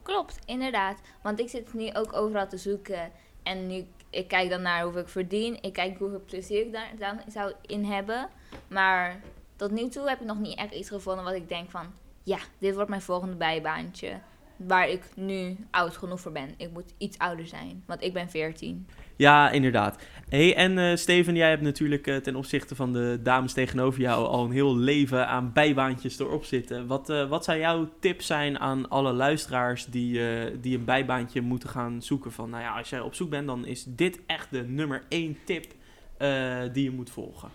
Klopt, 0.03 0.39
inderdaad. 0.47 1.01
Want 1.23 1.41
ik 1.41 1.49
zit 1.49 1.75
nu 1.75 1.91
ook 1.93 2.17
overal 2.17 2.49
te 2.49 2.57
zoeken 2.57 3.11
en 3.43 3.67
nu 3.67 3.85
ik 4.11 4.29
kijk 4.29 4.51
dan 4.51 4.63
naar 4.63 4.83
hoeveel 4.83 5.01
ik 5.01 5.09
verdien. 5.09 5.63
Ik 5.63 5.73
kijk 5.73 5.99
hoeveel 5.99 6.23
plezier 6.27 6.61
ik 6.61 6.73
daar 6.73 6.91
dan 6.99 7.21
zou 7.27 7.53
in 7.67 7.85
hebben. 7.85 8.29
Maar 8.69 9.21
tot 9.57 9.71
nu 9.71 9.89
toe 9.89 10.09
heb 10.09 10.21
ik 10.21 10.27
nog 10.27 10.39
niet 10.39 10.59
echt 10.59 10.75
iets 10.75 10.89
gevonden 10.89 11.25
wat 11.25 11.35
ik 11.35 11.49
denk 11.49 11.71
van... 11.71 11.87
Ja, 12.23 12.39
dit 12.59 12.75
wordt 12.75 12.89
mijn 12.89 13.03
volgende 13.03 13.37
bijbaantje. 13.37 14.21
Waar 14.59 14.89
ik 14.89 15.03
nu 15.17 15.57
oud 15.71 15.97
genoeg 15.97 16.21
voor 16.21 16.33
ben. 16.33 16.55
Ik 16.57 16.71
moet 16.73 16.95
iets 16.99 17.19
ouder 17.19 17.47
zijn, 17.47 17.83
want 17.87 18.03
ik 18.03 18.13
ben 18.13 18.31
14. 18.31 18.87
Ja, 19.17 19.51
inderdaad. 19.51 20.03
Hey, 20.29 20.57
en 20.57 20.79
uh, 20.79 20.97
Steven, 20.97 21.37
jij 21.37 21.49
hebt 21.49 21.63
natuurlijk 21.63 22.07
uh, 22.07 22.17
ten 22.17 22.37
opzichte 22.37 22.75
van 22.75 22.93
de 22.93 23.19
dames 23.23 23.53
tegenover 23.53 24.01
jou 24.01 24.27
al 24.27 24.45
een 24.45 24.53
heel 24.53 24.77
leven 24.77 25.29
aan 25.29 25.53
bijbaantjes 25.53 26.19
erop 26.19 26.45
zitten. 26.45 26.87
Wat, 26.87 27.11
uh, 27.11 27.29
wat 27.29 27.45
zou 27.45 27.59
jouw 27.59 27.89
tip 28.01 28.23
zijn 28.23 28.59
aan 28.59 28.89
alle 28.89 29.13
luisteraars 29.13 29.87
die, 29.87 30.21
die 30.61 30.79
een 30.79 30.85
bijbaantje 30.85 31.41
moeten 31.41 31.69
gaan 31.69 32.03
zoeken? 32.03 32.33
Van, 32.33 32.51
nou 32.51 32.63
ja, 32.63 32.77
als 32.79 32.91
jij 32.91 33.01
op 33.01 33.15
zoek 33.15 33.31
bent, 33.31 33.47
dan 33.47 33.67
is 33.67 33.85
dit 33.85 34.21
echt 34.27 34.51
de 34.51 34.63
nummer 34.63 35.03
één 35.09 35.37
tip 35.45 35.77
eh, 36.19 36.63
die 36.73 36.85
je 36.85 36.91
moet 36.91 37.11
volgen? 37.11 37.49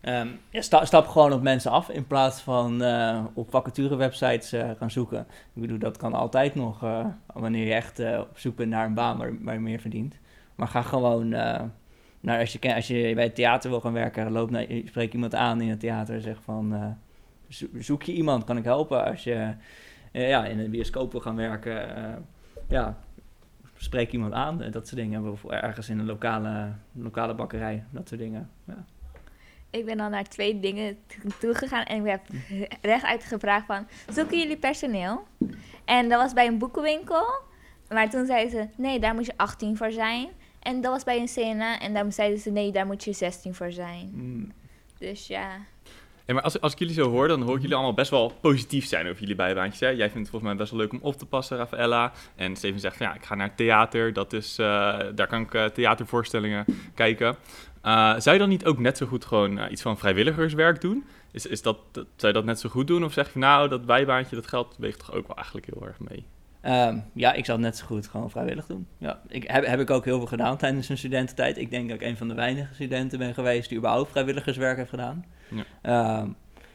Ehm, 0.00 0.28
stap 0.60 1.06
gewoon 1.06 1.32
op 1.32 1.42
mensen 1.42 1.70
af 1.70 1.88
in 1.90 2.06
plaats 2.06 2.40
van 2.40 2.82
eh, 2.82 3.24
op 3.34 3.50
vacaturewebsites 3.50 4.52
eh 4.52 4.70
gaan 4.78 4.90
zoeken. 4.90 5.20
Ik 5.54 5.60
bedoel, 5.60 5.78
dat 5.78 5.96
kan 5.96 6.12
altijd 6.12 6.54
nog 6.54 6.82
eh, 6.82 7.06
wanneer 7.34 7.66
je 7.66 7.74
echt 7.74 8.00
op 8.18 8.38
zoek 8.38 8.56
bent 8.56 8.70
naar 8.70 8.86
een 8.86 8.94
baan 8.94 9.18
waar, 9.18 9.42
waar 9.42 9.54
je 9.54 9.60
meer 9.60 9.80
verdient. 9.80 10.18
Maar 10.54 10.68
ga 10.68 10.82
gewoon 10.82 11.34
als 12.22 12.52
je, 12.52 12.74
als 12.74 12.86
je 12.86 13.14
bij 13.14 13.24
het 13.24 13.34
theater 13.34 13.70
wil 13.70 13.80
gaan 13.80 13.92
werken, 13.92 14.32
loop 14.32 14.50
naar, 14.50 14.72
je 14.72 14.82
spreekt 14.86 15.14
iemand 15.14 15.34
aan 15.34 15.60
in 15.60 15.68
het 15.68 15.80
theater 15.80 16.14
en 16.14 16.20
zeg 16.22 16.42
van 16.42 16.96
zo- 17.48 17.66
zoek 17.78 18.02
je 18.02 18.12
iemand, 18.12 18.44
kan 18.44 18.56
ik 18.56 18.64
helpen? 18.64 19.04
Als 19.04 19.24
je 19.24 19.54
ja, 20.12 20.46
in 20.46 20.58
een 20.58 20.70
bioscoop 20.70 21.12
wil 21.12 21.20
gaan 21.20 21.36
werken, 21.36 21.88
ja, 22.68 22.98
spreek 23.76 24.12
iemand 24.12 24.32
aan, 24.32 24.58
dat 24.70 24.86
soort 24.88 25.00
dingen. 25.00 25.30
Of 25.30 25.44
ergens 25.44 25.88
in 25.88 25.98
een 25.98 26.06
lokale, 26.06 26.72
lokale 26.92 27.34
bakkerij, 27.34 27.84
dat 27.90 28.08
soort 28.08 28.20
dingen. 28.20 28.50
Ja. 28.64 28.84
Ik 29.70 29.84
ben 29.84 29.96
dan 29.96 30.10
naar 30.10 30.24
twee 30.28 30.60
dingen 30.60 30.96
t- 31.06 31.40
toegegaan 31.40 31.84
en 31.84 32.04
ik 32.06 32.10
heb 32.10 32.22
rechtuit 32.82 33.24
gevraagd 33.24 33.66
van, 33.66 33.86
zoeken 34.12 34.38
jullie 34.38 34.56
personeel? 34.56 35.26
En 35.84 36.08
dat 36.08 36.20
was 36.22 36.32
bij 36.32 36.46
een 36.46 36.58
boekenwinkel, 36.58 37.24
maar 37.88 38.10
toen 38.10 38.26
zeiden 38.26 38.50
ze, 38.50 38.68
nee, 38.76 38.98
daar 38.98 39.14
moet 39.14 39.26
je 39.26 39.32
18 39.36 39.76
voor 39.76 39.90
zijn. 39.92 40.28
En 40.60 40.80
dat 40.80 40.92
was 40.92 41.04
bij 41.04 41.18
een 41.20 41.30
CNA 41.34 41.78
en 41.80 41.94
daar 41.94 42.12
zeiden 42.12 42.38
ze, 42.38 42.50
nee, 42.50 42.72
daar 42.72 42.86
moet 42.86 43.04
je 43.04 43.12
16 43.12 43.54
voor 43.54 43.72
zijn. 43.72 44.10
Mm. 44.14 44.52
Dus 44.98 45.26
ja, 45.26 45.48
Ja, 46.26 46.34
maar 46.34 46.42
als, 46.42 46.60
als 46.60 46.72
ik 46.72 46.78
jullie 46.78 46.94
zo 46.94 47.10
hoor, 47.10 47.28
dan 47.28 47.42
hoor 47.42 47.54
ik 47.54 47.60
jullie 47.60 47.76
allemaal 47.76 47.94
best 47.94 48.10
wel 48.10 48.32
positief 48.40 48.86
zijn 48.86 49.06
over 49.06 49.20
jullie 49.20 49.34
bijbaantjes. 49.34 49.80
Hè? 49.80 49.88
Jij 49.88 50.10
vindt 50.10 50.14
het 50.18 50.28
volgens 50.28 50.50
mij 50.50 50.56
best 50.60 50.70
wel 50.70 50.80
leuk 50.80 50.92
om 50.92 50.98
op 51.02 51.16
te 51.16 51.26
passen, 51.26 51.56
Rafaella. 51.56 52.12
En 52.36 52.56
Steven 52.56 52.80
zegt 52.80 52.96
van 52.96 53.06
ja, 53.06 53.14
ik 53.14 53.24
ga 53.24 53.34
naar 53.34 53.54
theater. 53.54 54.12
Dat 54.12 54.32
is, 54.32 54.58
eh, 54.58 54.98
daar 55.14 55.26
kan 55.26 55.40
ik 55.40 55.54
eh, 55.54 55.64
theatervoorstellingen 55.64 56.64
kijken. 56.94 57.36
Eh, 57.82 58.14
zou 58.18 58.32
je 58.32 58.38
dan 58.40 58.48
niet 58.48 58.64
ook 58.64 58.78
net 58.78 58.96
zo 58.96 59.06
goed 59.06 59.24
gewoon 59.24 59.58
eh, 59.58 59.70
iets 59.70 59.82
van 59.82 59.98
vrijwilligerswerk 59.98 60.80
doen? 60.80 61.04
Is, 61.30 61.46
is 61.46 61.62
dat, 61.62 61.76
dat, 61.90 62.06
zou 62.16 62.32
je 62.32 62.38
dat 62.38 62.44
net 62.46 62.60
zo 62.60 62.68
goed 62.68 62.86
doen? 62.86 63.04
Of 63.04 63.12
zeg 63.12 63.32
je 63.32 63.38
nou, 63.38 63.68
dat 63.68 63.86
bijbaantje, 63.86 64.36
dat 64.36 64.46
geld 64.46 64.74
weegt 64.78 64.98
toch 64.98 65.12
ook 65.12 65.26
wel 65.26 65.36
eigenlijk 65.36 65.66
heel 65.66 65.86
erg 65.86 65.98
mee? 66.00 66.24
Ehm, 66.60 66.98
ja, 67.14 67.32
ik 67.32 67.44
zou 67.44 67.58
het 67.58 67.66
net 67.66 67.76
zo 67.76 67.86
goed 67.86 68.06
gewoon 68.06 68.30
vrijwillig 68.30 68.66
doen. 68.66 68.86
Ja, 68.98 69.20
ik, 69.28 69.44
heb, 69.50 69.66
heb 69.66 69.80
ik 69.80 69.90
ook 69.90 70.04
heel 70.04 70.16
veel 70.18 70.26
gedaan 70.26 70.56
tijdens 70.56 70.86
mijn 70.86 70.98
studententijd. 70.98 71.58
Ik 71.58 71.70
denk 71.70 71.88
dat 71.88 72.00
ik 72.00 72.06
een 72.06 72.16
van 72.16 72.28
de 72.28 72.34
weinige 72.34 72.74
studenten 72.74 73.18
ben 73.18 73.34
geweest 73.34 73.68
die 73.68 73.78
überhaupt 73.78 74.10
vrijwilligerswerk 74.10 74.76
heeft 74.76 74.90
gedaan. 74.90 75.24
Ja. 75.48 75.64
Ehm, 75.82 76.28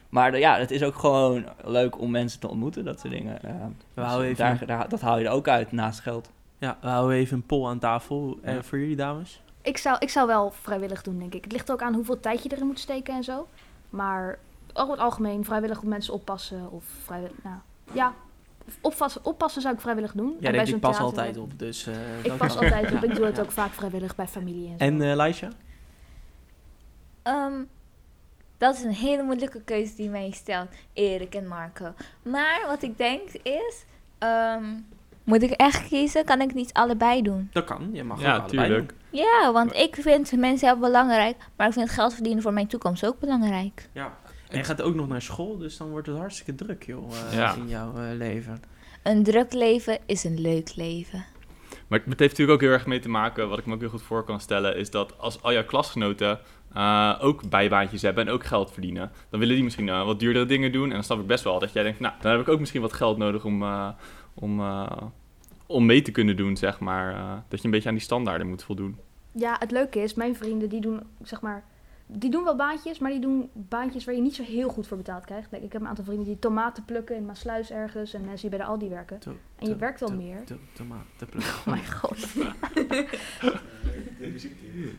maar 0.08 0.30
de- 0.30 0.38
ja, 0.38 0.58
het 0.58 0.70
is 0.70 0.82
ook 0.82 0.94
gewoon 0.94 1.44
leuk 1.64 2.00
om 2.00 2.10
mensen 2.10 2.40
te 2.40 2.48
ontmoeten, 2.48 2.84
dat 2.84 3.00
soort 3.00 3.12
dingen. 3.12 3.42
Ehm, 3.42 3.54
We 3.66 3.72
dus 3.94 4.04
houden 4.04 4.28
even, 4.28 4.44
daar, 4.44 4.66
daar- 4.66 4.88
dat 4.88 5.00
haal 5.00 5.18
je 5.18 5.24
er 5.24 5.30
ook 5.30 5.48
uit 5.48 5.72
naast 5.72 6.00
geld. 6.00 6.30
ja, 6.58 6.78
we 6.80 6.88
houden 6.88 7.16
even 7.16 7.36
een 7.36 7.46
poll 7.46 7.66
aan 7.68 7.78
tafel. 7.78 8.38
Eh, 8.42 8.54
Ja. 8.54 8.62
voor 8.62 8.78
jullie 8.78 8.96
dames? 8.96 9.40
Ik 9.66 9.78
zou, 9.78 9.96
ik 9.98 10.08
zou 10.10 10.26
wel 10.26 10.50
vrijwillig 10.50 11.02
doen, 11.02 11.18
denk 11.18 11.34
ik. 11.34 11.44
Het 11.44 11.52
ligt 11.52 11.70
ook 11.72 11.82
aan 11.82 11.94
hoeveel 11.94 12.20
tijd 12.20 12.42
je 12.42 12.52
erin 12.52 12.66
moet 12.66 12.78
steken 12.78 13.14
en 13.14 13.24
zo. 13.24 13.48
Maar 13.90 14.38
over 14.72 14.92
het 14.92 15.02
algemeen 15.02 15.44
vrijwillig 15.44 15.78
op 15.78 15.84
mensen 15.84 16.14
oppassen 16.14 16.70
of 16.70 16.84
vrijwillig... 17.04 17.36
Nou, 17.42 17.56
ja, 17.92 18.14
oppassen, 18.80 19.24
oppassen 19.24 19.62
zou 19.62 19.74
ik 19.74 19.80
vrijwillig 19.80 20.12
doen. 20.12 20.26
En 20.26 20.32
Jij 20.32 20.50
bij 20.50 20.52
denkt, 20.52 20.68
ik 20.70 20.80
pas 20.80 20.98
altijd 20.98 21.36
op, 21.36 21.58
dus... 21.58 21.86
eh, 21.86 21.94
Ik 22.24 22.36
pas 22.36 22.54
kan. 22.54 22.64
altijd 22.64 22.84
op. 22.86 22.90
Ja. 23.02 23.08
Ik 23.08 23.14
doe 23.14 23.24
het 23.26 23.40
ook 23.40 23.50
vaak 23.52 23.70
vrijwillig 23.72 24.14
bij 24.16 24.26
familie 24.28 24.68
en 24.68 24.78
zo. 24.78 24.84
En 24.84 25.02
eh 25.10 25.14
Laisha? 25.16 25.48
Ehm, 27.22 27.62
dat 28.58 28.74
is 28.74 28.82
een 28.82 28.90
hele 28.94 29.22
moeilijke 29.22 29.60
keuze 29.60 29.94
die 29.96 30.08
mij 30.08 30.30
stelt, 30.30 30.68
Erik 30.92 31.34
en 31.34 31.46
Marco. 31.48 31.92
Maar 32.22 32.64
wat 32.66 32.82
ik 32.82 32.98
denk 32.98 33.28
is, 33.42 33.84
ehm, 34.18 34.64
moet 35.26 35.42
ik 35.42 35.50
echt 35.50 35.88
kiezen? 35.88 36.24
Kan 36.24 36.40
ik 36.40 36.54
niet 36.54 36.72
allebei 36.72 37.22
doen? 37.22 37.48
Dat 37.52 37.64
kan, 37.64 37.88
je 37.92 38.04
mag 38.04 38.16
ook 38.18 38.22
ja, 38.24 38.36
allebei 38.36 38.66
tuurlijk. 38.66 38.88
doen. 38.88 39.20
Ja, 39.20 39.52
want 39.52 39.74
ik 39.74 39.96
vind 40.00 40.36
mensen 40.36 40.68
heel 40.68 40.78
belangrijk, 40.78 41.36
maar 41.56 41.66
ik 41.66 41.72
vind 41.72 41.90
geld 41.90 42.14
verdienen 42.14 42.42
voor 42.42 42.52
mijn 42.52 42.66
toekomst 42.66 43.06
ook 43.06 43.18
belangrijk. 43.20 43.88
Ja. 43.92 44.12
En 44.48 44.58
je 44.58 44.64
gaat 44.64 44.82
ook 44.82 44.94
nog 44.94 45.08
naar 45.08 45.22
school, 45.22 45.58
dus 45.58 45.76
dan 45.76 45.90
wordt 45.90 46.06
het 46.06 46.16
hartstikke 46.16 46.54
druk, 46.54 46.82
joh, 46.86 47.12
eh, 47.30 47.36
Ja. 47.36 47.54
in 47.54 47.68
jouw 47.68 47.92
eh, 47.96 48.02
leven. 48.16 48.62
Een 49.02 49.22
druk 49.22 49.52
leven 49.52 49.98
is 50.06 50.24
een 50.24 50.40
leuk 50.40 50.72
leven. 50.76 51.24
Maar 51.88 51.98
het 51.98 52.18
heeft 52.18 52.30
natuurlijk 52.30 52.50
ook 52.50 52.60
heel 52.60 52.70
erg 52.78 52.86
mee 52.86 52.98
te 52.98 53.08
maken, 53.08 53.48
wat 53.48 53.58
ik 53.58 53.66
me 53.66 53.74
ook 53.74 53.80
heel 53.80 53.88
goed 53.88 54.02
voor 54.02 54.24
kan 54.24 54.40
stellen, 54.40 54.76
is 54.76 54.90
dat 54.90 55.18
als 55.18 55.42
al 55.42 55.52
jouw 55.52 55.64
klasgenoten 55.64 56.38
eh, 56.74 57.14
ook 57.20 57.48
bijbaantjes 57.48 58.02
hebben 58.02 58.26
en 58.26 58.32
ook 58.32 58.44
geld 58.44 58.72
verdienen, 58.72 59.10
dan 59.30 59.40
willen 59.40 59.54
die 59.54 59.64
misschien 59.64 60.04
wat 60.04 60.20
duurdere 60.20 60.46
dingen 60.46 60.72
doen. 60.72 60.88
En 60.88 60.94
dan 60.94 61.02
snap 61.04 61.20
ik 61.20 61.26
best 61.26 61.44
wel 61.44 61.58
dat 61.58 61.72
jij 61.72 61.82
denkt, 61.82 62.00
nou, 62.00 62.14
dan 62.20 62.30
heb 62.32 62.40
ik 62.40 62.48
ook 62.48 62.60
misschien 62.60 62.80
wat 62.80 62.92
geld 62.92 63.16
nodig 63.18 63.44
om, 63.44 63.62
eh, 63.62 63.88
om, 64.40 64.60
eh, 64.60 65.02
om 65.66 65.86
mee 65.86 66.02
te 66.02 66.10
kunnen 66.10 66.36
doen, 66.36 66.56
zeg 66.56 66.80
maar. 66.80 67.14
eh, 67.14 67.32
dat 67.48 67.58
je 67.58 67.64
een 67.64 67.70
beetje 67.70 67.88
aan 67.88 67.94
die 67.94 68.04
standaarden 68.04 68.48
moet 68.48 68.62
voldoen. 68.64 68.96
Ja, 69.32 69.56
het 69.58 69.70
leuke 69.70 69.98
is, 70.02 70.14
mijn 70.14 70.36
vrienden 70.36 70.68
die 70.68 70.80
doen, 70.80 71.00
zeg 71.22 71.40
maar, 71.40 71.64
die 72.06 72.30
doen 72.30 72.44
wel 72.44 72.56
baantjes, 72.56 72.98
maar 72.98 73.10
die 73.10 73.20
doen 73.20 73.50
baantjes 73.52 74.04
waar 74.04 74.14
je 74.14 74.20
niet 74.20 74.34
zo 74.34 74.42
heel 74.42 74.68
goed 74.68 74.86
voor 74.86 74.96
betaald 74.96 75.24
krijgt. 75.24 75.52
Like, 75.52 75.64
ik 75.64 75.72
heb 75.72 75.80
een 75.82 75.88
aantal 75.88 76.04
vrienden 76.04 76.26
die 76.26 76.38
tomaten 76.38 76.84
plukken 76.84 77.16
in 77.16 77.26
Maasluis 77.26 77.70
ergens 77.70 78.14
en 78.14 78.20
mensen 78.20 78.40
die 78.40 78.58
bij 78.58 78.58
de 78.66 78.72
Aldi 78.72 78.88
werken. 78.88 79.18
To- 79.18 79.30
En 79.56 79.66
je 79.66 79.72
to- 79.72 79.78
werkt 79.78 80.00
wel 80.00 80.08
to- 80.08 80.14
meer. 80.14 80.44
to- 80.44 80.58
tomaten 80.72 81.26
plukken. 81.30 81.52
Oh 81.52 81.66
mijn 81.66 81.92
god. 81.92 82.26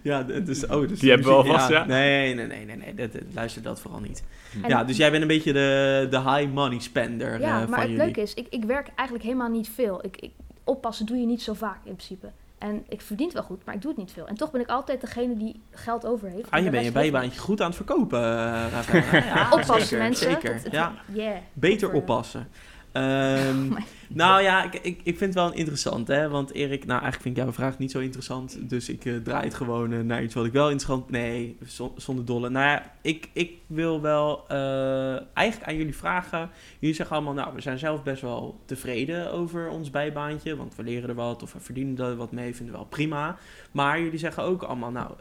Ja, 0.01 0.23
dus, 0.23 0.65
oh, 0.67 0.87
dus 0.87 0.99
Die 0.99 1.09
hebben 1.09 1.27
we 1.27 1.33
alvast, 1.33 1.69
ja? 1.69 1.85
Nee, 1.85 2.33
nee, 2.35 2.45
nee, 2.47 2.65
nee, 2.65 2.75
nee 2.77 2.93
dat, 2.93 3.11
dat- 3.13 3.21
luister 3.33 3.61
dat 3.61 3.79
vooral 3.81 3.99
niet. 3.99 4.23
En- 4.63 4.69
ja, 4.69 4.83
dus 4.83 4.97
jij 4.97 5.09
bent 5.09 5.21
een 5.21 5.27
beetje 5.27 5.53
de, 5.53 6.07
de 6.09 6.19
high 6.19 6.51
money 6.53 6.79
spender 6.79 7.39
Ja, 7.39 7.45
eh, 7.47 7.51
maar 7.53 7.61
van 7.67 7.73
het 7.79 7.81
jullie. 7.89 7.97
leuke 8.05 8.21
is, 8.21 8.33
ik, 8.33 8.47
ik 8.49 8.63
werk 8.63 8.87
eigenlijk 8.95 9.23
helemaal 9.23 9.49
niet 9.49 9.69
veel. 9.69 10.05
Ik, 10.05 10.17
ik, 10.21 10.31
oppassen 10.63 11.05
doe 11.05 11.17
je 11.17 11.25
niet 11.25 11.41
zo 11.41 11.53
vaak 11.53 11.77
in 11.83 11.95
principe. 11.95 12.27
En 12.57 12.83
ik 12.89 13.01
verdien 13.01 13.25
het 13.25 13.35
wel 13.35 13.43
goed, 13.43 13.65
maar 13.65 13.75
ik 13.75 13.81
doe 13.81 13.89
het 13.91 13.99
niet 13.99 14.11
veel. 14.11 14.27
En 14.27 14.35
toch 14.35 14.51
ben 14.51 14.61
ik 14.61 14.67
altijd 14.67 15.01
degene 15.01 15.37
die 15.37 15.61
geld 15.71 16.05
over 16.05 16.29
heeft. 16.29 16.51
Ah, 16.51 16.63
je 16.63 16.69
bent 16.69 16.85
je 16.85 16.91
bijbaantje 16.91 17.39
goed 17.39 17.61
aan 17.61 17.67
het 17.67 17.75
verkopen, 17.75 18.19
eh, 18.19 18.65
Rafael. 18.71 19.03
Ja, 19.35 19.43
Oppassen 19.51 19.79
zeker, 19.81 19.97
mensen. 19.97 20.31
Zeker, 20.31 20.63
Dat- 20.63 20.71
ja. 20.71 20.93
Yeah. 21.13 21.37
Beter 21.53 21.87
Over- 21.87 21.99
oppassen. 21.99 22.47
Ehm, 22.91 23.67
my- 23.73 23.83
nou 24.09 24.41
ja, 24.41 24.63
ik, 24.63 24.73
ik, 24.73 24.99
ik 25.03 25.17
vind 25.17 25.19
het 25.19 25.43
wel 25.43 25.53
interessant, 25.53 26.07
hè. 26.07 26.29
Want 26.29 26.51
Erik, 26.53 26.85
nou 26.85 27.01
eigenlijk 27.01 27.21
vind 27.21 27.37
ik 27.37 27.43
jouw 27.43 27.51
vraag 27.51 27.77
niet 27.77 27.91
zo 27.91 27.99
interessant. 27.99 28.69
Dus 28.69 28.89
ik 28.89 29.05
eh, 29.05 29.15
draai 29.15 29.43
het 29.43 29.53
gewoon 29.53 29.93
eh, 29.93 29.99
naar 29.99 30.23
iets 30.23 30.33
wat 30.33 30.45
ik 30.45 30.51
wel 30.51 30.69
interessant... 30.69 31.09
Nee, 31.09 31.57
zon- 31.65 31.91
zonder 31.95 32.25
dolle. 32.25 32.49
Nou 32.49 32.65
ja, 32.65 32.93
ik, 33.01 33.29
ik 33.33 33.53
wil 33.67 34.01
wel 34.01 34.45
eh, 34.47 35.15
eigenlijk 35.33 35.69
aan 35.69 35.77
jullie 35.77 35.95
vragen. 35.95 36.49
Jullie 36.79 36.95
zeggen 36.95 37.15
allemaal, 37.15 37.33
nou, 37.33 37.55
we 37.55 37.61
zijn 37.61 37.79
zelf 37.79 38.03
best 38.03 38.21
wel 38.21 38.59
tevreden 38.65 39.31
over 39.31 39.69
ons 39.69 39.89
bijbaantje. 39.89 40.55
Want 40.55 40.75
we 40.75 40.83
leren 40.83 41.09
er 41.09 41.15
wat 41.15 41.43
of 41.43 41.53
we 41.53 41.59
verdienen 41.59 42.05
er 42.05 42.15
wat 42.15 42.31
mee, 42.31 42.55
vinden 42.55 42.73
we 42.73 42.79
wel 42.79 42.89
prima. 42.89 43.37
Maar 43.71 44.01
jullie 44.01 44.19
zeggen 44.19 44.43
ook 44.43 44.63
allemaal, 44.63 44.91
nou, 44.91 45.11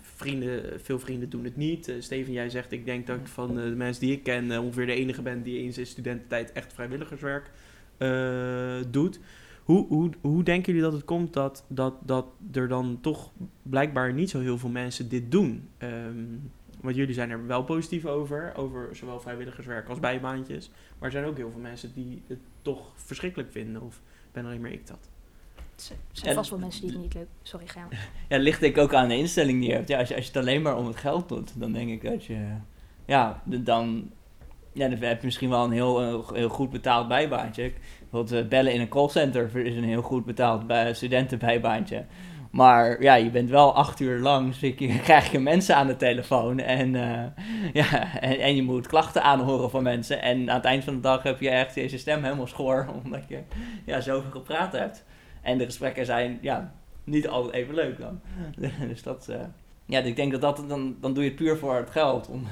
vrienden, 0.00 0.80
veel 0.82 0.98
vrienden 0.98 1.30
doen 1.30 1.44
het 1.44 1.56
niet. 1.56 1.92
Steven, 1.98 2.32
jij 2.32 2.50
zegt, 2.50 2.72
ik 2.72 2.84
denk 2.84 3.06
dat 3.06 3.16
ik 3.16 3.26
van 3.26 3.54
de 3.54 3.60
mensen 3.60 4.02
die 4.02 4.12
ik 4.12 4.22
ken 4.22 4.58
ongeveer 4.60 4.86
de 4.86 4.94
enige 4.94 5.22
ben 5.22 5.42
die 5.42 5.62
in 5.62 5.72
zijn 5.72 5.86
studententijd 5.86 6.52
echt 6.52 6.72
vrijwilligerswerk 6.72 7.50
doet. 8.90 9.20
Hoe, 9.64 9.86
hoe, 9.86 10.10
hoe 10.20 10.42
denken 10.42 10.72
jullie 10.72 10.88
dat 10.88 10.98
het 10.98 11.04
komt 11.04 11.32
dat, 11.32 11.64
dat, 11.68 11.94
dat 12.00 12.26
er 12.52 12.68
dan 12.68 12.98
toch 13.00 13.30
blijkbaar 13.62 14.12
niet 14.12 14.30
zo 14.30 14.40
heel 14.40 14.58
veel 14.58 14.68
mensen 14.68 15.08
dit 15.08 15.30
doen? 15.30 15.68
Ehm, 15.78 16.24
want 16.80 16.96
jullie 16.96 17.14
zijn 17.14 17.30
er 17.30 17.46
wel 17.46 17.64
positief 17.64 18.06
over, 18.06 18.52
over 18.56 18.96
zowel 18.96 19.20
vrijwilligerswerk 19.20 19.88
als 19.88 20.00
bijbaantjes. 20.00 20.70
Maar 20.98 21.08
er 21.08 21.10
zijn 21.10 21.24
ook 21.24 21.36
heel 21.36 21.50
veel 21.50 21.60
mensen 21.60 21.92
die 21.94 22.22
het 22.26 22.38
toch 22.62 22.92
verschrikkelijk 22.94 23.52
vinden. 23.52 23.82
Of 23.82 24.00
ben 24.32 24.44
alleen 24.44 24.60
maar 24.60 24.72
ik 24.72 24.86
dat? 24.86 25.10
Er 25.90 25.96
zijn 26.12 26.34
vast 26.34 26.50
wel 26.50 26.58
mensen 26.58 26.80
die 26.82 26.90
het 26.90 27.00
niet 27.00 27.14
leuk... 27.14 27.26
Sorry, 27.42 27.66
ga 27.66 27.80
maar. 27.80 28.08
Ja, 28.28 28.38
ligt 28.38 28.60
denk 28.60 28.76
ik 28.76 28.82
ook 28.82 28.94
aan 28.94 29.08
de 29.08 29.16
instelling 29.16 29.60
die 29.60 29.68
je 29.68 29.74
hebt. 29.74 29.88
Ja, 29.88 29.98
als, 29.98 30.08
je, 30.08 30.14
als 30.14 30.24
je 30.24 30.30
het 30.32 30.40
alleen 30.40 30.62
maar 30.62 30.76
om 30.76 30.86
het 30.86 30.96
geld 30.96 31.28
doet, 31.28 31.60
dan 31.60 31.72
denk 31.72 31.90
ik 31.90 32.02
dat 32.02 32.24
je... 32.24 32.56
Ja, 33.06 33.42
dan, 33.44 34.10
ja, 34.72 34.88
dan 34.88 34.98
heb 34.98 35.20
je 35.20 35.26
misschien 35.26 35.50
wel 35.50 35.64
een 35.64 35.72
heel, 35.72 36.02
eh, 36.02 36.34
heel 36.34 36.48
goed 36.48 36.70
betaald 36.70 37.08
bijbaantje. 37.08 37.72
Bijvoorbeeld 37.98 38.44
eh, 38.44 38.48
bellen 38.48 38.72
in 38.72 38.80
een 38.80 38.88
callcenter 38.88 39.56
is 39.56 39.76
een 39.76 39.84
heel 39.84 40.02
goed 40.02 40.24
betaald 40.24 40.66
bij, 40.66 40.94
studentenbijbaantje. 40.94 42.04
Maar 42.50 43.02
ja, 43.02 43.14
je 43.14 43.30
bent 43.30 43.50
wel 43.50 43.74
acht 43.74 44.00
uur 44.00 44.18
lang, 44.18 44.56
je, 44.56 44.74
krijg 45.02 45.32
je 45.32 45.38
mensen 45.38 45.76
aan 45.76 45.86
de 45.86 45.96
telefoon. 45.96 46.58
En, 46.58 46.94
eh, 46.94 47.24
ja, 47.82 48.20
en, 48.20 48.38
en 48.38 48.56
je 48.56 48.62
moet 48.62 48.86
klachten 48.86 49.22
aanhoren 49.22 49.70
van 49.70 49.82
mensen. 49.82 50.22
En 50.22 50.50
aan 50.50 50.56
het 50.56 50.64
eind 50.64 50.84
van 50.84 50.94
de 50.94 51.00
dag 51.00 51.22
heb 51.22 51.40
je 51.40 51.50
echt 51.50 51.74
je 51.74 51.98
stem 51.98 52.22
helemaal 52.22 52.46
schoor, 52.46 52.88
omdat 53.04 53.28
je 53.28 53.38
ja, 53.86 54.00
zoveel 54.00 54.30
gepraat 54.30 54.72
hebt. 54.72 55.04
En 55.42 55.58
de 55.58 55.64
gesprekken 55.64 56.06
zijn 56.06 56.38
ja, 56.40 56.72
niet 57.04 57.28
altijd 57.28 57.54
even 57.54 57.74
leuk 57.74 57.98
dan. 57.98 58.20
dus 58.88 59.02
dat, 59.02 59.28
ja, 59.86 60.00
ik 60.00 60.16
denk 60.16 60.32
dat 60.32 60.40
dat, 60.40 60.64
dan, 60.68 60.96
dan 61.00 61.14
doe 61.14 61.22
je 61.22 61.28
het 61.28 61.38
puur 61.38 61.56
voor 61.56 61.74
het 61.74 61.90
geld. 61.90 62.28
Om, 62.28 62.46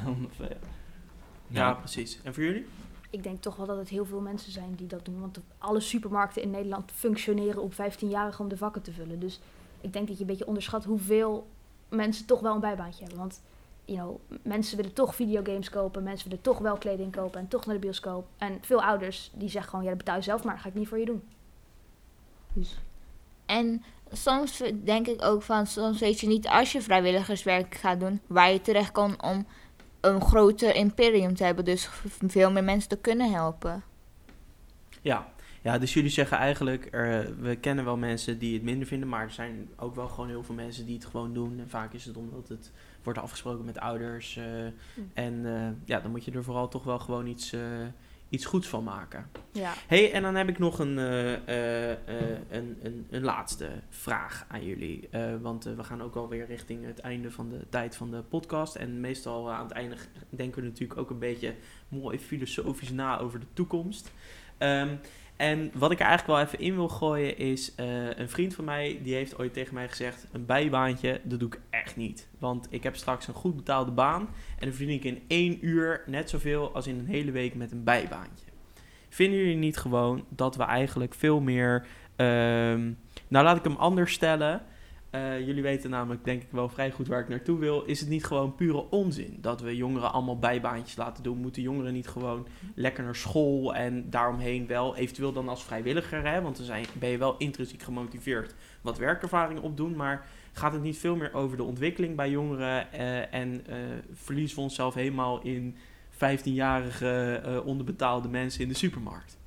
Ja, 1.50 1.73
precies. 1.73 2.21
En 2.23 2.35
voor 2.35 2.42
jullie? 2.42 2.66
Ik 3.11 3.23
denk 3.23 3.42
toch 3.42 3.57
wel 3.57 3.66
dat 3.66 3.76
het 3.76 3.88
heel 3.88 4.04
veel 4.04 4.21
mensen 4.21 4.52
zijn 4.52 4.75
die 4.75 4.87
dat 4.87 5.04
doen. 5.04 5.21
Want 5.21 5.40
alle 5.59 5.80
supermarkten 5.80 6.42
in 6.42 6.50
Nederland 6.50 6.92
functioneren 6.92 7.62
op 7.62 7.73
15-jarigen 7.73 8.40
om 8.40 8.49
de 8.49 8.57
vakken 8.57 8.83
te 8.83 8.92
vullen. 8.92 9.21
Dus 9.21 9.40
ik 9.80 9.92
denk 9.92 10.09
dat 10.09 10.16
je 10.16 10.23
een 10.23 10.28
beetje 10.28 10.47
onderschat 10.47 10.85
hoeveel 10.85 11.47
mensen 11.88 12.26
toch 12.26 12.40
wel 12.40 12.54
een 12.54 12.61
bijbaantje 12.61 13.00
hebben. 13.00 13.19
Want 13.19 13.40
you 13.85 13.99
know, 13.99 14.38
mensen 14.42 14.76
willen 14.76 14.92
toch 14.92 15.14
videogames 15.14 15.71
kopen, 15.71 16.02
mensen 16.02 16.28
willen 16.28 16.45
toch 16.45 16.59
wel 16.59 16.76
kleding 16.76 17.12
kopen 17.12 17.40
en 17.40 17.49
toch 17.49 17.66
naar 17.66 17.75
de 17.75 17.80
bioscoop. 17.80 18.26
En 18.38 18.59
veel 18.61 18.83
ouders 18.83 19.30
die 19.35 19.49
zeggen 19.49 19.71
gewoon, 19.71 19.85
ja, 19.85 19.90
dat 19.90 19.99
betaal 19.99 20.16
je 20.16 20.23
zelf 20.23 20.45
maar, 20.45 20.54
dat 20.54 20.62
ga 20.62 20.69
ik 20.69 20.75
niet 20.75 20.88
voor 20.88 20.99
je 20.99 21.04
doen. 21.04 21.23
Dus 22.52 22.78
En 23.47 23.85
soms 24.12 24.62
denk 24.85 25.07
ik 25.07 25.25
ook 25.25 25.42
van, 25.42 25.66
soms 25.66 26.00
weet 26.00 26.21
je 26.21 26.26
niet 26.26 26.49
als 26.49 26.73
je 26.73 26.83
vrijwilligerswerk 26.83 27.75
gaat 27.75 28.00
doen, 28.00 28.21
waar 28.26 28.52
je 28.52 28.61
terecht 28.61 28.92
kan 28.92 29.23
om 29.23 29.47
een 30.00 30.21
groter 30.21 30.75
imperium 30.75 31.35
te 31.35 31.45
hebben. 31.45 31.64
Dus 31.64 31.88
veel 32.26 32.50
meer 32.50 32.64
mensen 32.64 32.88
te 32.88 32.99
kunnen 32.99 33.33
helpen. 33.33 33.83
Ja. 35.00 35.33
ja, 35.62 35.78
dus 35.78 35.95
jullie 35.95 36.11
zeggen 36.11 36.37
eigenlijk, 36.37 36.88
er, 36.90 37.40
we 37.40 37.57
kennen 37.57 37.85
wel 37.85 37.97
mensen 37.97 38.38
die 38.38 38.54
het 38.54 38.62
minder 38.62 38.87
vinden, 38.87 39.09
maar 39.09 39.23
er 39.23 39.30
zijn 39.30 39.69
ook 39.76 39.95
wel 39.95 40.09
gewoon 40.09 40.28
heel 40.28 40.42
veel 40.42 40.54
mensen 40.54 40.87
die 40.87 40.95
het 40.95 41.04
gewoon 41.04 41.35
doen. 41.35 41.59
En 41.59 41.69
vaak 41.69 41.92
is 41.92 42.04
het 42.04 42.16
omdat 42.16 42.49
het 42.49 42.71
wordt 43.02 43.19
afgesproken 43.19 43.64
met 43.64 43.78
ouders. 43.78 44.37
eh, 44.37 44.64
En 45.14 45.57
eh, 45.57 45.69
ja, 45.85 46.00
dan 46.00 46.11
moet 46.11 46.25
je 46.25 46.33
er 46.33 46.45
vooral 46.45 46.69
toch 46.69 46.85
wel 46.85 46.99
gewoon 46.99 47.26
iets, 47.26 47.52
eh, 47.52 47.61
iets 48.30 48.44
goeds 48.44 48.68
van 48.68 48.84
maken. 48.84 49.30
Ja. 49.52 49.72
hey, 49.87 50.12
en 50.12 50.22
dan 50.22 50.34
heb 50.34 50.49
ik 50.49 50.58
nog 50.58 50.78
een, 50.78 50.99
eh, 50.99 51.34
eh, 51.34 51.90
eh, 51.92 52.38
een, 52.50 52.78
een, 52.82 53.06
een 53.10 53.22
laatste 53.22 53.70
vraag 53.88 54.44
aan 54.49 54.64
jullie. 54.64 55.08
Want 55.40 55.64
we 55.64 55.84
gaan 55.84 56.02
ook 56.02 56.16
alweer 56.16 56.46
richting 56.46 56.87
het 56.87 56.99
einde 56.99 57.30
van 57.30 57.49
de 57.49 57.66
tijd 57.68 57.96
van 57.96 58.10
de 58.10 58.22
podcast. 58.22 58.75
En 58.75 59.00
meestal 59.00 59.50
aan 59.52 59.64
het 59.64 59.72
einde 59.72 59.96
denken 60.28 60.62
we 60.62 60.68
natuurlijk 60.68 61.00
ook 61.00 61.10
een 61.10 61.18
beetje 61.18 61.54
mooi 61.88 62.18
filosofisch 62.18 62.90
na 62.90 63.18
over 63.18 63.40
de 63.40 63.46
toekomst. 63.52 64.10
Ehm, 64.58 64.96
en 65.40 65.70
wat 65.75 65.90
ik 65.90 66.00
er 66.00 66.06
eigenlijk 66.06 66.38
wel 66.38 66.47
even 66.47 66.66
in 66.66 66.75
wil 66.75 66.88
gooien 66.88 67.38
is... 67.38 67.75
eh, 67.75 68.16
een 68.16 68.28
vriend 68.28 68.54
van 68.54 68.64
mij, 68.64 69.00
die 69.02 69.14
heeft 69.14 69.38
ooit 69.38 69.52
tegen 69.52 69.75
mij 69.75 69.88
gezegd... 69.88 70.26
een 70.32 70.47
bijbaantje, 70.47 71.20
dat 71.25 71.38
doe 71.38 71.49
ik 71.49 71.61
echt 71.70 71.97
niet. 71.97 72.28
Want 72.38 72.66
ik 72.70 72.82
heb 72.82 72.97
straks 72.97 73.28
een 73.28 73.35
goed 73.35 73.56
betaalde 73.56 73.90
baan... 73.90 74.20
en 74.59 74.66
dan 74.66 74.73
verdien 74.73 74.94
ik 74.94 75.04
in 75.04 75.23
één 75.26 75.66
uur 75.66 76.02
net 76.06 76.30
zoveel 76.30 76.75
als 76.75 76.87
in 76.87 76.99
een 76.99 77.06
hele 77.06 77.30
week 77.30 77.54
met 77.54 77.73
een 77.73 77.85
bijbaantje. 77.85 78.44
Vinden 79.09 79.38
jullie 79.38 79.56
niet 79.56 79.76
gewoon 79.76 80.25
dat 80.28 80.56
we 80.56 80.62
eigenlijk 80.62 81.14
veel 81.14 81.40
meer... 81.40 81.87
ehm, 82.16 82.92
nou, 83.28 83.44
laat 83.44 83.56
ik 83.56 83.64
hem 83.64 83.76
anders 83.76 84.12
stellen. 84.12 84.62
Eh, 85.11 85.47
jullie 85.47 85.62
weten 85.62 85.90
namelijk, 85.90 86.25
denk 86.25 86.43
ik 86.43 86.50
wel 86.50 86.69
vrij 86.69 86.90
goed 86.90 87.09
waar 87.09 87.21
ik 87.21 87.29
naartoe 87.29 87.59
wil. 87.59 87.83
Is 87.83 88.00
het 88.00 88.09
niet 88.09 88.25
gewoon 88.25 88.55
pure 88.55 88.90
onzin 88.90 89.38
dat 89.40 89.61
we 89.61 89.76
jongeren 89.76 90.12
allemaal 90.12 90.38
bijbaantjes 90.38 90.97
laten 90.97 91.23
doen? 91.23 91.38
Moeten 91.38 91.62
jongeren 91.62 91.93
niet 91.93 92.09
gewoon 92.09 92.47
lekker 92.75 93.05
naar 93.05 93.17
school 93.17 93.75
en 93.75 94.11
daaromheen 94.11 94.67
wel, 94.67 94.97
eventueel 94.97 95.33
dan 95.33 95.49
als 95.49 95.64
vrijwilliger, 95.64 96.26
hè? 96.26 96.43
want 96.43 96.57
dan 96.57 96.67
zijn, 96.67 96.85
ben 96.99 97.09
je 97.09 97.19
wel 97.19 97.37
intrinsiek 97.38 97.83
gemotiveerd 97.83 98.55
wat 98.81 98.99
werkervaring 98.99 99.61
opdoen. 99.61 99.97
Maar 99.97 100.26
gaat 100.52 100.73
het 100.73 100.83
niet 100.83 100.99
veel 100.99 101.17
meer 101.17 101.35
over 101.35 101.57
de 101.57 101.62
ontwikkeling 101.62 102.17
bij 102.17 102.31
jongeren 102.31 102.93
eh, 102.93 103.35
en 103.35 103.67
eh, 103.67 103.76
verliezen 104.12 104.57
we 104.57 104.62
onszelf 104.62 104.95
helemaal 104.95 105.43
in 105.43 105.76
15-jarige 106.14 107.40
eh, 107.45 107.67
onderbetaalde 107.67 108.29
mensen 108.29 108.62
in 108.62 108.69
de 108.69 108.75
supermarkt? 108.75 109.39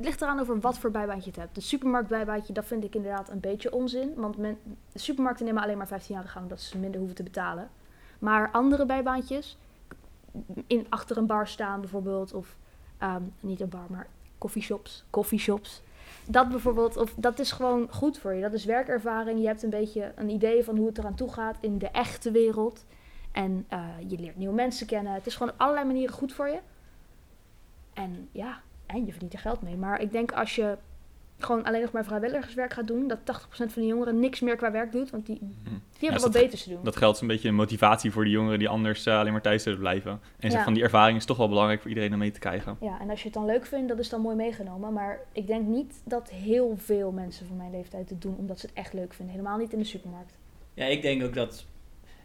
Het 0.00 0.08
ligt 0.08 0.22
eraan 0.22 0.40
over 0.40 0.60
wat 0.60 0.78
voor 0.78 0.90
bijbaantje 0.90 1.30
je 1.34 1.40
hebt. 1.40 1.54
De 1.54 1.60
supermarktbijbaantje, 1.60 2.52
dat 2.52 2.64
vind 2.64 2.84
ik 2.84 2.94
inderdaad 2.94 3.28
een 3.28 3.40
beetje 3.40 3.72
onzin. 3.72 4.14
Want 4.16 4.36
men, 4.36 4.58
de 4.92 4.98
supermarkten 4.98 5.46
nemen 5.46 5.62
alleen 5.62 5.76
maar 5.76 5.86
15 5.86 6.14
jaar 6.14 6.28
gang 6.28 6.44
omdat 6.44 6.60
ze 6.60 6.78
minder 6.78 6.98
hoeven 6.98 7.16
te 7.16 7.22
betalen. 7.22 7.70
Maar 8.18 8.50
andere 8.50 8.86
bijbaantjes, 8.86 9.58
in, 10.66 10.86
achter 10.88 11.16
een 11.16 11.26
bar 11.26 11.48
staan 11.48 11.80
bijvoorbeeld, 11.80 12.34
of 12.34 12.56
ehm, 12.98 13.22
niet 13.40 13.60
een 13.60 13.68
bar, 13.68 13.84
maar 13.88 14.06
coffeeshops, 14.38 15.04
coffeeshops. 15.10 15.82
Dat 16.24 16.48
bijvoorbeeld, 16.48 16.96
of 16.96 17.14
dat 17.16 17.38
is 17.38 17.52
gewoon 17.52 17.88
goed 17.90 18.18
voor 18.18 18.34
je. 18.34 18.40
Dat 18.40 18.52
is 18.52 18.64
werkervaring. 18.64 19.40
Je 19.40 19.46
hebt 19.46 19.62
een 19.62 19.70
beetje 19.70 20.12
een 20.16 20.28
idee 20.28 20.64
van 20.64 20.76
hoe 20.76 20.86
het 20.86 20.98
eraan 20.98 21.14
toe 21.14 21.32
gaat 21.32 21.56
in 21.60 21.78
de 21.78 21.90
echte 21.90 22.30
wereld. 22.30 22.84
En 23.32 23.64
eh, 23.68 23.86
je 24.06 24.18
leert 24.18 24.36
nieuwe 24.36 24.54
mensen 24.54 24.86
kennen. 24.86 25.12
Het 25.12 25.26
is 25.26 25.36
gewoon 25.36 25.52
op 25.52 25.60
allerlei 25.60 25.86
manieren 25.86 26.14
goed 26.14 26.32
voor 26.32 26.48
je. 26.48 26.58
En 27.92 28.28
ja, 28.32 28.60
en 28.92 29.04
je 29.06 29.10
verdient 29.10 29.32
er 29.32 29.38
geld 29.38 29.62
mee. 29.62 29.76
Maar 29.76 30.00
ik 30.00 30.12
denk 30.12 30.32
als 30.32 30.54
je 30.54 30.76
gewoon 31.38 31.64
alleen 31.64 31.80
nog 31.80 31.92
maar 31.92 32.04
vrijwilligerswerk 32.04 32.72
gaat 32.72 32.86
doen, 32.86 33.08
dat 33.08 33.18
80% 33.18 33.72
van 33.72 33.82
de 33.82 33.86
jongeren 33.88 34.18
niks 34.20 34.40
meer 34.40 34.56
qua 34.56 34.70
werk 34.70 34.92
doet, 34.92 35.10
want 35.10 35.26
die, 35.26 35.38
die 35.38 35.48
hebben 35.62 35.80
Ja, 35.98 36.10
wat 36.12 36.20
dat- 36.20 36.32
beters 36.42 36.62
te 36.62 36.68
doen. 36.70 36.78
Dat 36.84 36.96
geldt 36.96 37.20
een 37.20 37.26
beetje 37.26 37.48
een 37.48 37.54
motivatie 37.54 38.10
voor 38.12 38.24
die 38.24 38.32
jongeren 38.32 38.58
die 38.58 38.68
anders 38.68 39.06
eh, 39.06 39.18
alleen 39.18 39.32
maar 39.32 39.40
thuis 39.42 39.62
zullen 39.62 39.78
blijven. 39.78 40.20
En 40.38 40.50
Ja. 40.50 40.64
van 40.64 40.74
die 40.74 40.82
ervaring 40.82 41.16
is 41.18 41.24
toch 41.24 41.36
wel 41.36 41.48
belangrijk 41.48 41.80
voor 41.80 41.88
iedereen 41.88 42.12
om 42.12 42.18
mee 42.18 42.30
te 42.30 42.38
krijgen. 42.40 42.76
Ja, 42.80 43.00
en 43.00 43.10
als 43.10 43.18
je 43.18 43.24
het 43.24 43.34
dan 43.34 43.44
leuk 43.46 43.66
vindt, 43.66 43.88
dat 43.88 43.98
is 43.98 44.08
dan 44.08 44.20
mooi 44.20 44.36
meegenomen. 44.36 44.92
Maar 44.92 45.18
ik 45.32 45.46
denk 45.46 45.66
niet 45.66 46.00
dat 46.04 46.30
heel 46.30 46.74
veel 46.76 47.10
mensen 47.10 47.46
van 47.46 47.56
mijn 47.56 47.70
leeftijd 47.70 48.10
het 48.10 48.22
doen 48.22 48.36
omdat 48.38 48.60
ze 48.60 48.66
het 48.66 48.74
echt 48.74 48.92
leuk 48.92 49.12
vinden. 49.14 49.34
Helemaal 49.34 49.58
niet 49.58 49.72
in 49.72 49.78
de 49.78 49.84
supermarkt. 49.84 50.32
Ja, 50.74 50.84
ik 50.84 51.02
denk 51.02 51.22
ook 51.22 51.34
dat 51.34 51.64